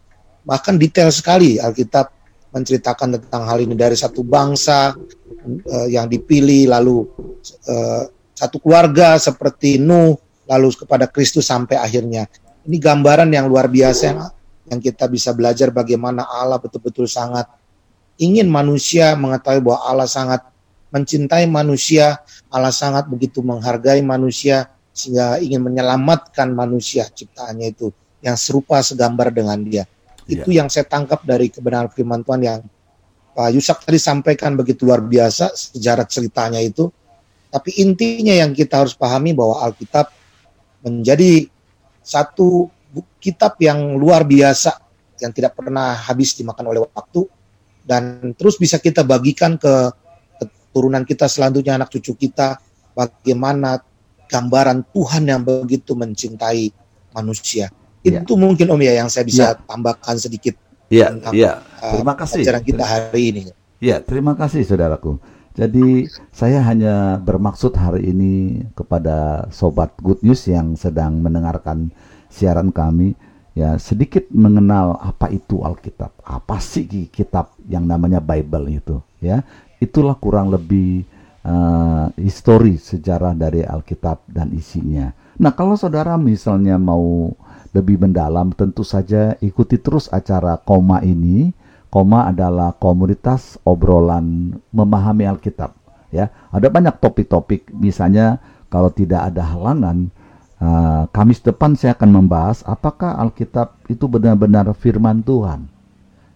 bahkan 0.42 0.74
detail 0.74 1.08
sekali 1.14 1.58
Alkitab 1.62 2.10
menceritakan 2.52 3.16
tentang 3.16 3.48
hal 3.48 3.58
ini 3.64 3.72
dari 3.72 3.96
satu 3.96 4.20
bangsa 4.22 4.92
uh, 4.94 5.88
yang 5.88 6.06
dipilih 6.06 6.68
lalu 6.68 7.08
uh, 7.66 8.04
satu 8.36 8.60
keluarga 8.60 9.16
seperti 9.16 9.80
Nuh 9.80 10.14
lalu 10.46 10.68
kepada 10.76 11.08
Kristus 11.08 11.48
sampai 11.48 11.80
akhirnya 11.80 12.28
ini 12.68 12.76
gambaran 12.76 13.32
yang 13.32 13.48
luar 13.48 13.72
biasa 13.72 14.02
yang 14.12 14.20
yang 14.68 14.80
kita 14.80 15.10
bisa 15.10 15.34
belajar 15.34 15.74
bagaimana 15.74 16.28
Allah 16.28 16.60
betul-betul 16.60 17.08
sangat 17.08 17.48
ingin 18.20 18.46
manusia 18.46 19.18
mengetahui 19.18 19.64
bahwa 19.64 19.80
Allah 19.82 20.08
sangat 20.08 20.52
mencintai 20.92 21.48
manusia, 21.48 22.20
Allah 22.52 22.70
sangat 22.70 23.08
begitu 23.08 23.40
menghargai 23.40 24.04
manusia 24.04 24.68
sehingga 24.92 25.40
ingin 25.40 25.64
menyelamatkan 25.64 26.52
manusia 26.52 27.08
ciptaannya 27.08 27.72
itu 27.72 27.88
yang 28.20 28.36
serupa 28.36 28.84
segambar 28.84 29.32
dengan 29.32 29.56
dia. 29.64 29.88
Itu 30.26 30.48
yeah. 30.54 30.62
yang 30.62 30.68
saya 30.70 30.86
tangkap 30.86 31.22
dari 31.26 31.50
kebenaran 31.50 31.90
firman 31.90 32.22
Tuhan 32.22 32.42
yang 32.42 32.60
Pak 33.32 33.48
Yusak 33.56 33.88
tadi 33.88 33.96
sampaikan 33.96 34.54
begitu 34.54 34.84
luar 34.84 35.00
biasa 35.00 35.52
sejarah 35.56 36.04
ceritanya 36.04 36.60
itu. 36.60 36.92
Tapi 37.52 37.80
intinya 37.84 38.32
yang 38.32 38.56
kita 38.56 38.80
harus 38.80 38.96
pahami 38.96 39.36
bahwa 39.36 39.60
Alkitab 39.60 40.08
menjadi 40.84 41.48
satu 42.00 42.68
kitab 43.20 43.56
yang 43.60 43.96
luar 43.96 44.24
biasa 44.24 44.76
yang 45.22 45.32
tidak 45.32 45.54
pernah 45.56 45.94
habis 45.94 46.34
dimakan 46.34 46.74
oleh 46.74 46.82
waktu 46.82 47.24
dan 47.86 48.34
terus 48.34 48.58
bisa 48.58 48.82
kita 48.82 49.06
bagikan 49.06 49.56
ke 49.56 49.72
keturunan 50.38 51.06
kita 51.06 51.30
selanjutnya 51.30 51.78
anak 51.78 51.92
cucu 51.94 52.16
kita 52.18 52.58
bagaimana 52.92 53.80
gambaran 54.26 54.88
Tuhan 54.90 55.28
yang 55.28 55.42
begitu 55.44 55.92
mencintai 55.92 56.72
manusia. 57.12 57.68
Ya. 58.02 58.20
Itu 58.22 58.34
mungkin 58.34 58.66
Om 58.66 58.82
ya 58.82 58.98
yang 58.98 59.08
saya 59.08 59.22
bisa 59.22 59.54
ya. 59.54 59.58
tambahkan 59.62 60.18
sedikit. 60.18 60.58
Iya, 60.92 61.14
iya. 61.32 61.62
Terima 61.80 62.12
kasih. 62.18 62.44
Ajaran 62.44 62.62
kita 62.66 62.84
hari 62.84 63.22
ini. 63.32 63.42
Iya, 63.82 64.04
terima 64.04 64.36
kasih 64.36 64.62
saudaraku. 64.66 65.16
Jadi 65.52 66.08
saya 66.32 66.64
hanya 66.64 67.20
bermaksud 67.20 67.76
hari 67.76 68.08
ini 68.08 68.64
kepada 68.72 69.48
sobat 69.52 69.92
Good 70.00 70.24
News 70.24 70.48
yang 70.48 70.76
sedang 70.80 71.20
mendengarkan 71.20 71.92
siaran 72.32 72.72
kami 72.72 73.12
ya 73.52 73.76
sedikit 73.76 74.32
mengenal 74.32 74.96
apa 74.96 75.28
itu 75.28 75.60
Alkitab. 75.60 76.24
Apa 76.24 76.56
sih 76.60 76.88
kitab 77.12 77.52
yang 77.68 77.84
namanya 77.84 78.20
Bible 78.20 78.68
itu 78.72 78.96
ya. 79.20 79.44
Itulah 79.76 80.16
kurang 80.16 80.48
lebih 80.48 81.04
uh, 81.44 82.08
histori 82.16 82.78
sejarah 82.78 83.36
dari 83.36 83.60
Alkitab 83.66 84.24
dan 84.30 84.54
isinya. 84.54 85.10
Nah, 85.42 85.52
kalau 85.52 85.74
saudara 85.74 86.14
misalnya 86.14 86.78
mau 86.78 87.34
lebih 87.72 88.00
mendalam 88.00 88.52
tentu 88.52 88.84
saja 88.84 89.36
ikuti 89.40 89.80
terus 89.80 90.08
acara 90.12 90.60
Koma 90.60 91.00
ini. 91.02 91.52
Koma 91.92 92.24
adalah 92.24 92.72
komunitas 92.80 93.60
obrolan 93.68 94.56
memahami 94.72 95.28
Alkitab. 95.28 95.76
Ya, 96.08 96.32
ada 96.48 96.72
banyak 96.72 96.96
topik-topik. 97.00 97.68
Misalnya 97.72 98.40
kalau 98.72 98.88
tidak 98.88 99.28
ada 99.28 99.44
halangan, 99.44 100.08
uh, 100.56 101.04
Kamis 101.12 101.44
depan 101.44 101.76
saya 101.76 101.92
akan 101.92 102.24
membahas 102.24 102.64
apakah 102.64 103.20
Alkitab 103.20 103.76
itu 103.92 104.08
benar-benar 104.08 104.72
Firman 104.72 105.20
Tuhan. 105.20 105.68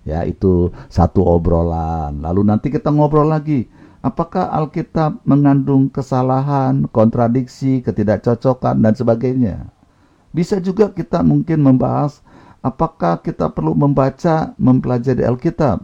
Ya, 0.04 0.28
itu 0.28 0.76
satu 0.92 1.24
obrolan. 1.24 2.20
Lalu 2.20 2.40
nanti 2.44 2.68
kita 2.68 2.92
ngobrol 2.92 3.32
lagi. 3.32 3.64
Apakah 4.04 4.52
Alkitab 4.52 5.24
mengandung 5.24 5.88
kesalahan, 5.88 6.84
kontradiksi, 6.92 7.82
ketidakcocokan, 7.82 8.78
dan 8.78 8.94
sebagainya? 8.94 9.72
Bisa 10.36 10.60
juga 10.60 10.92
kita 10.92 11.24
mungkin 11.24 11.64
membahas 11.64 12.20
apakah 12.60 13.24
kita 13.24 13.48
perlu 13.48 13.72
membaca, 13.72 14.52
mempelajari 14.60 15.24
Alkitab. 15.24 15.80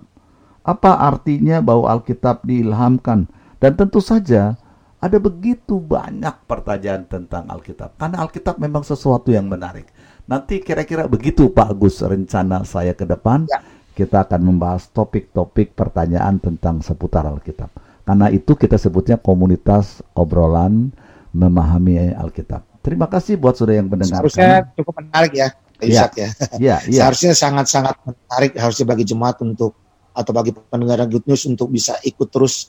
Apa 0.61 1.09
artinya 1.09 1.64
bahwa 1.64 1.88
Alkitab 1.88 2.44
diilhamkan? 2.44 3.32
Dan 3.57 3.80
tentu 3.80 4.05
saja 4.05 4.61
ada 5.00 5.16
begitu 5.16 5.80
banyak 5.80 6.44
pertanyaan 6.44 7.09
tentang 7.09 7.48
Alkitab. 7.48 7.96
Karena 7.96 8.20
Alkitab 8.28 8.61
memang 8.61 8.84
sesuatu 8.84 9.32
yang 9.32 9.48
menarik. 9.48 9.88
Nanti 10.28 10.61
kira-kira 10.61 11.09
begitu 11.09 11.48
Pak 11.48 11.72
Agus 11.72 12.05
rencana 12.05 12.62
saya 12.68 12.92
ke 12.92 13.09
depan. 13.09 13.48
Ya. 13.48 13.64
Kita 13.92 14.24
akan 14.24 14.53
membahas 14.53 14.88
topik-topik 14.92 15.72
pertanyaan 15.72 16.40
tentang 16.40 16.84
seputar 16.84 17.24
Alkitab. 17.24 17.72
Karena 18.05 18.28
itu 18.28 18.53
kita 18.53 18.76
sebutnya 18.76 19.16
komunitas 19.16 20.00
obrolan 20.12 20.92
memahami 21.32 22.12
Alkitab. 22.12 22.72
Terima 22.83 23.07
kasih 23.07 23.39
buat 23.39 23.55
saudara 23.55 23.78
yang 23.78 23.87
mendengarkan. 23.87 24.26
Seharusnya 24.26 24.74
cukup 24.74 24.95
menarik 24.99 25.33
ya, 25.33 25.49
Pak 25.55 25.83
Iya. 25.83 25.91
Ishak 25.95 26.12
ya. 26.18 26.28
Ya, 26.59 26.76
ya. 26.87 26.99
Seharusnya 27.07 27.33
sangat-sangat 27.39 27.95
menarik 28.03 28.53
harusnya 28.59 28.87
bagi 28.91 29.05
jemaat 29.07 29.39
untuk 29.43 29.78
atau 30.12 30.33
bagi 30.35 30.53
pendengar 30.53 31.01
Good 31.09 31.24
News 31.24 31.47
untuk 31.49 31.70
bisa 31.70 31.97
ikut 32.03 32.28
terus 32.28 32.68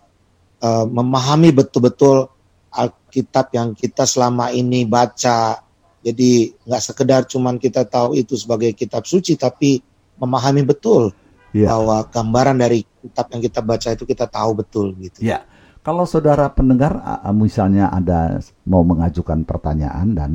eh, 0.61 0.86
memahami 0.86 1.49
betul-betul 1.51 2.30
Alkitab 2.74 3.53
yang 3.53 3.74
kita 3.78 4.05
selama 4.05 4.49
ini 4.49 4.86
baca. 4.86 5.61
Jadi 6.03 6.51
nggak 6.66 6.84
sekedar 6.84 7.22
cuman 7.30 7.57
kita 7.57 7.86
tahu 7.86 8.18
itu 8.18 8.34
sebagai 8.38 8.74
kitab 8.78 9.05
suci, 9.05 9.38
tapi 9.38 9.82
memahami 10.22 10.61
betul 10.61 11.09
Ya. 11.53 11.70
bahwa 11.70 12.01
gambaran 12.09 12.57
dari 12.57 12.82
kitab 12.82 13.30
yang 13.30 13.41
kita 13.45 13.61
baca 13.61 13.93
itu 13.93 14.09
kita 14.09 14.26
tahu 14.26 14.57
betul 14.57 14.89
gitu. 14.97 15.22
Ya, 15.22 15.45
kalau 15.84 16.07
saudara 16.07 16.47
pendengar 16.49 16.95
misalnya 17.36 17.91
ada 17.91 18.39
mau 18.63 18.88
mengajukan 18.88 19.43
pertanyaan 19.43 20.15
dan 20.15 20.31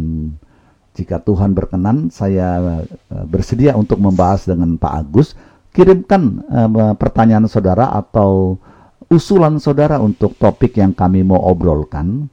jika 0.99 1.23
Tuhan 1.23 1.55
berkenan, 1.55 2.11
saya 2.11 2.59
eh, 2.59 2.83
bersedia 3.31 3.79
untuk 3.79 4.03
membahas 4.03 4.51
dengan 4.51 4.75
Pak 4.75 4.95
Agus. 4.99 5.39
Kirimkan 5.71 6.43
eh, 6.43 6.91
pertanyaan 6.99 7.47
saudara 7.47 7.95
atau 7.95 8.59
usulan 9.07 9.63
saudara 9.63 10.03
untuk 10.03 10.35
topik 10.35 10.75
yang 10.75 10.91
kami 10.91 11.23
mau 11.23 11.39
obrolkan 11.47 12.27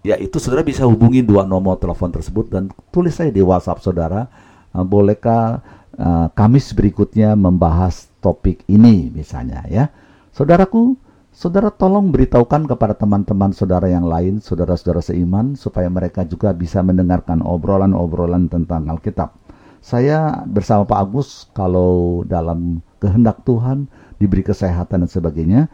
Ya, 0.00 0.16
itu 0.16 0.40
saudara 0.40 0.64
bisa 0.64 0.88
hubungi 0.88 1.20
dua 1.20 1.44
nomor 1.44 1.76
telepon 1.76 2.08
tersebut 2.08 2.48
dan 2.48 2.72
tulis 2.88 3.12
saya 3.12 3.28
di 3.28 3.44
WhatsApp 3.44 3.84
saudara, 3.84 4.32
eh, 4.72 4.80
bolehkah 4.86 5.60
eh, 6.00 6.26
Kamis 6.32 6.72
berikutnya 6.72 7.36
membahas 7.36 8.08
topik 8.24 8.64
ini 8.64 9.12
misalnya 9.12 9.60
ya. 9.68 9.92
Saudaraku, 10.32 10.96
saudara 11.36 11.68
tolong 11.68 12.08
beritahukan 12.08 12.64
kepada 12.64 12.96
teman-teman 12.96 13.52
saudara 13.52 13.92
yang 13.92 14.08
lain, 14.08 14.40
saudara-saudara 14.40 15.04
seiman 15.04 15.52
supaya 15.52 15.92
mereka 15.92 16.24
juga 16.24 16.56
bisa 16.56 16.80
mendengarkan 16.80 17.44
obrolan-obrolan 17.44 18.48
tentang 18.48 18.88
Alkitab. 18.88 19.36
Saya 19.84 20.44
bersama 20.48 20.88
Pak 20.88 21.00
Agus 21.00 21.28
kalau 21.52 22.24
dalam 22.24 22.80
kehendak 23.00 23.44
Tuhan 23.44 23.88
diberi 24.20 24.44
kesehatan 24.44 25.02
dan 25.02 25.10
sebagainya, 25.10 25.72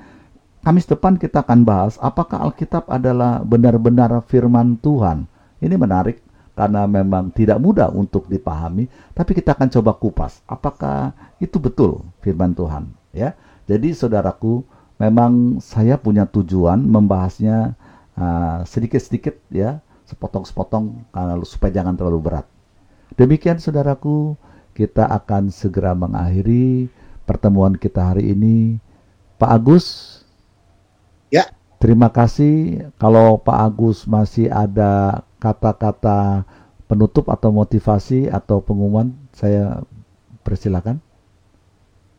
Kamis 0.66 0.82
depan 0.82 1.14
kita 1.14 1.47
akan 1.47 1.62
bahas 1.62 1.94
apakah 2.03 2.42
Alkitab 2.42 2.90
adalah 2.90 3.38
benar-benar 3.47 4.11
firman 4.26 4.74
Tuhan. 4.82 5.30
Ini 5.62 5.78
menarik 5.78 6.18
karena 6.59 6.90
memang 6.90 7.30
tidak 7.30 7.62
mudah 7.62 7.86
untuk 7.94 8.26
dipahami, 8.26 8.90
tapi 9.14 9.30
kita 9.38 9.55
akan 9.55 9.70
coba 9.70 9.94
kupas 9.94 10.42
apakah 10.51 11.14
itu 11.38 11.62
betul 11.62 12.03
firman 12.18 12.51
Tuhan, 12.51 12.90
ya. 13.14 13.38
Jadi 13.70 13.94
saudaraku, 13.94 14.66
memang 14.99 15.62
saya 15.62 15.94
punya 16.03 16.26
tujuan 16.26 16.82
membahasnya 16.82 17.78
ah, 18.18 18.66
sedikit-sedikit 18.66 19.38
ya, 19.55 19.78
sepotong-sepotong 20.11 21.14
kalau 21.14 21.47
supaya 21.47 21.78
jangan 21.78 21.94
terlalu 21.94 22.26
berat. 22.26 22.47
Demikian 23.14 23.62
saudaraku, 23.62 24.34
kita 24.74 25.07
akan 25.14 25.55
segera 25.55 25.94
mengakhiri 25.94 26.90
pertemuan 27.27 27.74
kita 27.74 28.14
hari 28.14 28.33
ini. 28.33 28.79
Pak 29.37 29.51
Agus, 29.53 30.16
Ya. 31.31 31.51
Terima 31.77 32.09
kasih. 32.09 32.87
Kalau 32.97 33.37
Pak 33.43 33.59
Agus 33.59 34.07
masih 34.09 34.49
ada 34.49 35.22
kata-kata 35.43 36.47
penutup 36.87 37.29
atau 37.29 37.51
motivasi 37.51 38.31
atau 38.31 38.62
pengumuman, 38.62 39.12
saya 39.35 39.83
persilakan. 40.47 41.03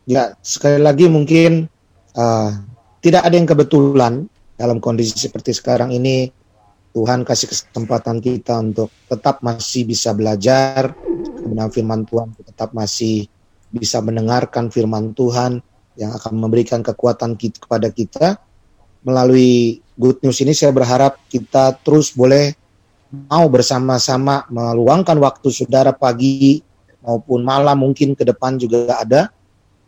Ya, 0.08 0.36
sekali 0.40 0.80
lagi 0.80 1.08
mungkin 1.08 1.68
uh, 2.16 2.50
tidak 3.04 3.28
ada 3.28 3.34
yang 3.36 3.48
kebetulan 3.48 4.12
dalam 4.56 4.78
kondisi 4.80 5.16
seperti 5.16 5.56
sekarang 5.56 5.92
ini. 5.92 6.32
Tuhan 6.88 7.22
kasih 7.22 7.52
kesempatan 7.52 8.18
kita 8.18 8.58
untuk 8.58 8.90
tetap 9.06 9.44
masih 9.44 9.86
bisa 9.86 10.16
belajar 10.16 10.96
kebenaran 11.36 11.70
firman 11.70 12.02
Tuhan, 12.08 12.32
tetap 12.42 12.72
masih 12.74 13.28
bisa 13.72 14.00
mendengarkan 14.00 14.72
firman 14.72 15.12
Tuhan 15.12 15.60
yang 15.98 16.14
akan 16.14 16.34
memberikan 16.38 16.80
kekuatan 16.80 17.34
kita, 17.34 17.58
kepada 17.64 17.88
kita. 17.90 18.26
Melalui 19.02 19.82
Good 19.98 20.22
News 20.22 20.38
ini 20.42 20.54
saya 20.54 20.70
berharap 20.74 21.18
kita 21.30 21.74
terus 21.82 22.14
boleh 22.14 22.54
mau 23.08 23.48
bersama-sama 23.48 24.44
meluangkan 24.52 25.16
waktu 25.16 25.48
saudara 25.48 25.96
pagi 25.96 26.60
maupun 27.00 27.40
malam 27.40 27.80
mungkin 27.80 28.12
ke 28.12 28.26
depan 28.26 28.60
juga 28.60 29.00
ada 29.00 29.32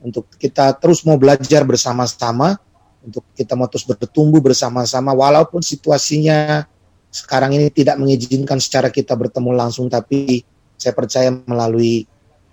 untuk 0.01 0.25
kita 0.41 0.73
terus 0.81 1.05
mau 1.05 1.21
belajar 1.21 1.63
bersama-sama, 1.69 2.57
untuk 3.05 3.25
kita 3.37 3.53
mau 3.53 3.69
terus 3.69 3.85
bertumbuh 3.85 4.41
bersama-sama, 4.41 5.13
walaupun 5.13 5.61
situasinya 5.61 6.65
sekarang 7.13 7.53
ini 7.61 7.69
tidak 7.69 8.01
mengizinkan 8.01 8.57
secara 8.57 8.89
kita 8.89 9.13
bertemu 9.13 9.53
langsung, 9.53 9.93
tapi 9.93 10.41
saya 10.81 10.97
percaya 10.97 11.29
melalui 11.45 12.09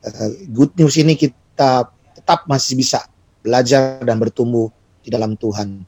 uh, 0.06 0.30
good 0.52 0.74
news 0.78 0.98
ini 1.00 1.18
kita 1.18 1.88
tetap 2.18 2.46
masih 2.46 2.76
bisa 2.76 3.06
belajar 3.42 4.04
dan 4.04 4.20
bertumbuh 4.20 4.68
di 5.00 5.10
dalam 5.10 5.40
Tuhan. 5.40 5.82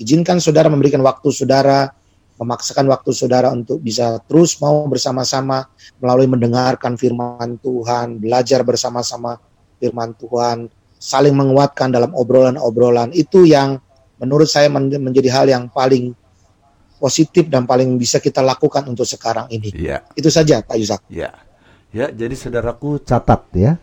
Izinkan 0.00 0.40
saudara 0.40 0.66
memberikan 0.72 1.04
waktu 1.04 1.28
saudara, 1.30 1.92
memaksakan 2.40 2.88
waktu 2.88 3.12
saudara 3.12 3.52
untuk 3.52 3.84
bisa 3.84 4.16
terus 4.24 4.56
mau 4.64 4.88
bersama-sama 4.88 5.68
melalui 6.00 6.24
mendengarkan 6.24 6.96
firman 6.96 7.60
Tuhan, 7.60 8.16
belajar 8.16 8.64
bersama-sama 8.64 9.36
firman 9.76 10.16
Tuhan, 10.16 10.72
saling 10.96 11.36
menguatkan 11.36 11.92
dalam 11.92 12.16
obrolan-obrolan 12.16 13.12
itu 13.12 13.44
yang 13.44 13.76
menurut 14.16 14.48
saya 14.48 14.72
men- 14.72 15.00
menjadi 15.00 15.28
hal 15.32 15.46
yang 15.48 15.68
paling 15.68 16.16
positif 17.00 17.48
dan 17.48 17.64
paling 17.64 17.96
bisa 17.96 18.20
kita 18.20 18.44
lakukan 18.44 18.84
untuk 18.84 19.08
sekarang 19.08 19.48
ini. 19.48 19.72
Iya, 19.72 20.04
Itu 20.12 20.28
saja 20.28 20.60
Pak 20.60 20.76
Yusak. 20.76 21.00
ya. 21.08 21.32
Ya, 21.90 22.06
jadi 22.14 22.38
saudaraku 22.38 23.02
catat 23.02 23.50
ya. 23.50 23.82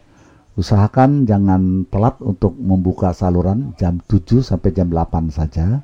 Usahakan 0.56 1.28
jangan 1.28 1.84
telat 1.92 2.18
untuk 2.24 2.56
membuka 2.56 3.12
saluran 3.12 3.76
jam 3.76 4.00
7 4.00 4.40
sampai 4.42 4.72
jam 4.72 4.88
8 4.88 5.28
saja. 5.28 5.84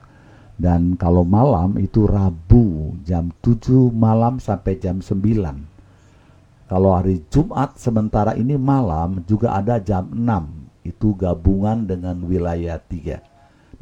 Dan 0.55 0.95
kalau 0.95 1.27
malam 1.27 1.75
itu 1.77 2.07
Rabu 2.07 2.95
jam 3.03 3.35
7 3.43 3.91
malam 3.91 4.39
sampai 4.39 4.79
jam 4.79 5.03
9. 5.03 5.19
Kalau 6.71 6.95
hari 6.95 7.21
Jumat 7.27 7.75
sementara 7.75 8.39
ini 8.39 8.55
malam 8.55 9.19
juga 9.27 9.59
ada 9.59 9.77
jam 9.83 10.07
6. 10.07 10.87
Itu 10.87 11.19
gabungan 11.19 11.83
dengan 11.83 12.23
wilayah 12.23 12.79
3. 12.79 13.19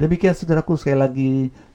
Demikian 0.02 0.34
saudaraku 0.34 0.74
sekali 0.74 0.98
lagi 0.98 1.30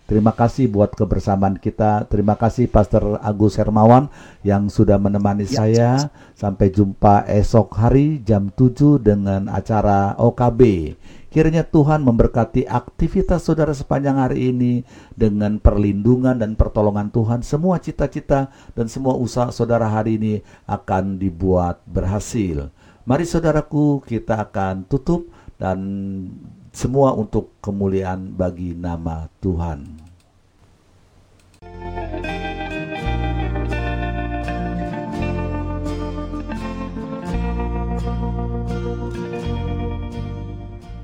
terima 0.08 0.34
kasih 0.34 0.72
buat 0.72 0.96
kebersamaan 0.96 1.60
kita. 1.62 2.08
Terima 2.10 2.34
kasih 2.34 2.66
Pastor 2.72 3.22
Agus 3.22 3.60
Hermawan 3.60 4.10
yang 4.42 4.72
sudah 4.72 4.98
menemani 4.98 5.46
Ya. 5.46 5.56
saya. 5.62 5.90
Sampai 6.34 6.74
jumpa 6.74 7.28
esok 7.30 7.76
hari 7.76 8.24
jam 8.24 8.50
7 8.50 8.98
dengan 8.98 9.52
acara 9.52 10.16
OKB. 10.18 10.96
Kiranya 11.28 11.68
Tuhan 11.68 12.02
memberkati 12.02 12.66
aktivitas 12.66 13.46
saudara 13.46 13.76
sepanjang 13.76 14.18
hari 14.18 14.50
ini 14.50 14.82
dengan 15.14 15.60
perlindungan 15.60 16.40
dan 16.40 16.58
pertolongan 16.58 17.12
Tuhan. 17.14 17.44
Semua 17.44 17.78
cita-cita 17.78 18.50
dan 18.74 18.88
semua 18.90 19.14
usaha 19.20 19.52
saudara 19.54 19.86
hari 19.92 20.18
ini 20.18 20.34
akan 20.66 21.20
dibuat 21.20 21.84
berhasil. 21.86 22.72
Mari 23.04 23.28
saudaraku 23.28 24.02
kita 24.08 24.50
akan 24.50 24.88
tutup 24.88 25.30
dan 25.62 25.78
semua 26.78 27.10
untuk 27.18 27.58
kemuliaan 27.58 28.38
bagi 28.38 28.78
nama 28.78 29.26
Tuhan. 29.42 29.98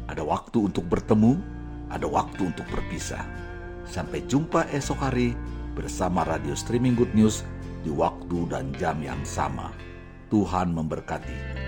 Ada 0.05 0.21
waktu 0.21 0.57
untuk 0.61 0.85
bertemu, 0.85 1.41
ada 1.89 2.05
waktu 2.05 2.53
untuk 2.53 2.69
berpisah. 2.69 3.25
Sampai 3.89 4.21
jumpa 4.29 4.69
esok 4.69 5.01
hari 5.01 5.33
bersama 5.73 6.21
Radio 6.21 6.53
Streaming 6.53 6.93
Good 6.93 7.17
News 7.17 7.41
di 7.81 7.89
waktu 7.89 8.45
dan 8.45 8.69
jam 8.77 9.01
yang 9.01 9.25
sama. 9.25 9.73
Tuhan 10.29 10.69
memberkati. 10.69 11.65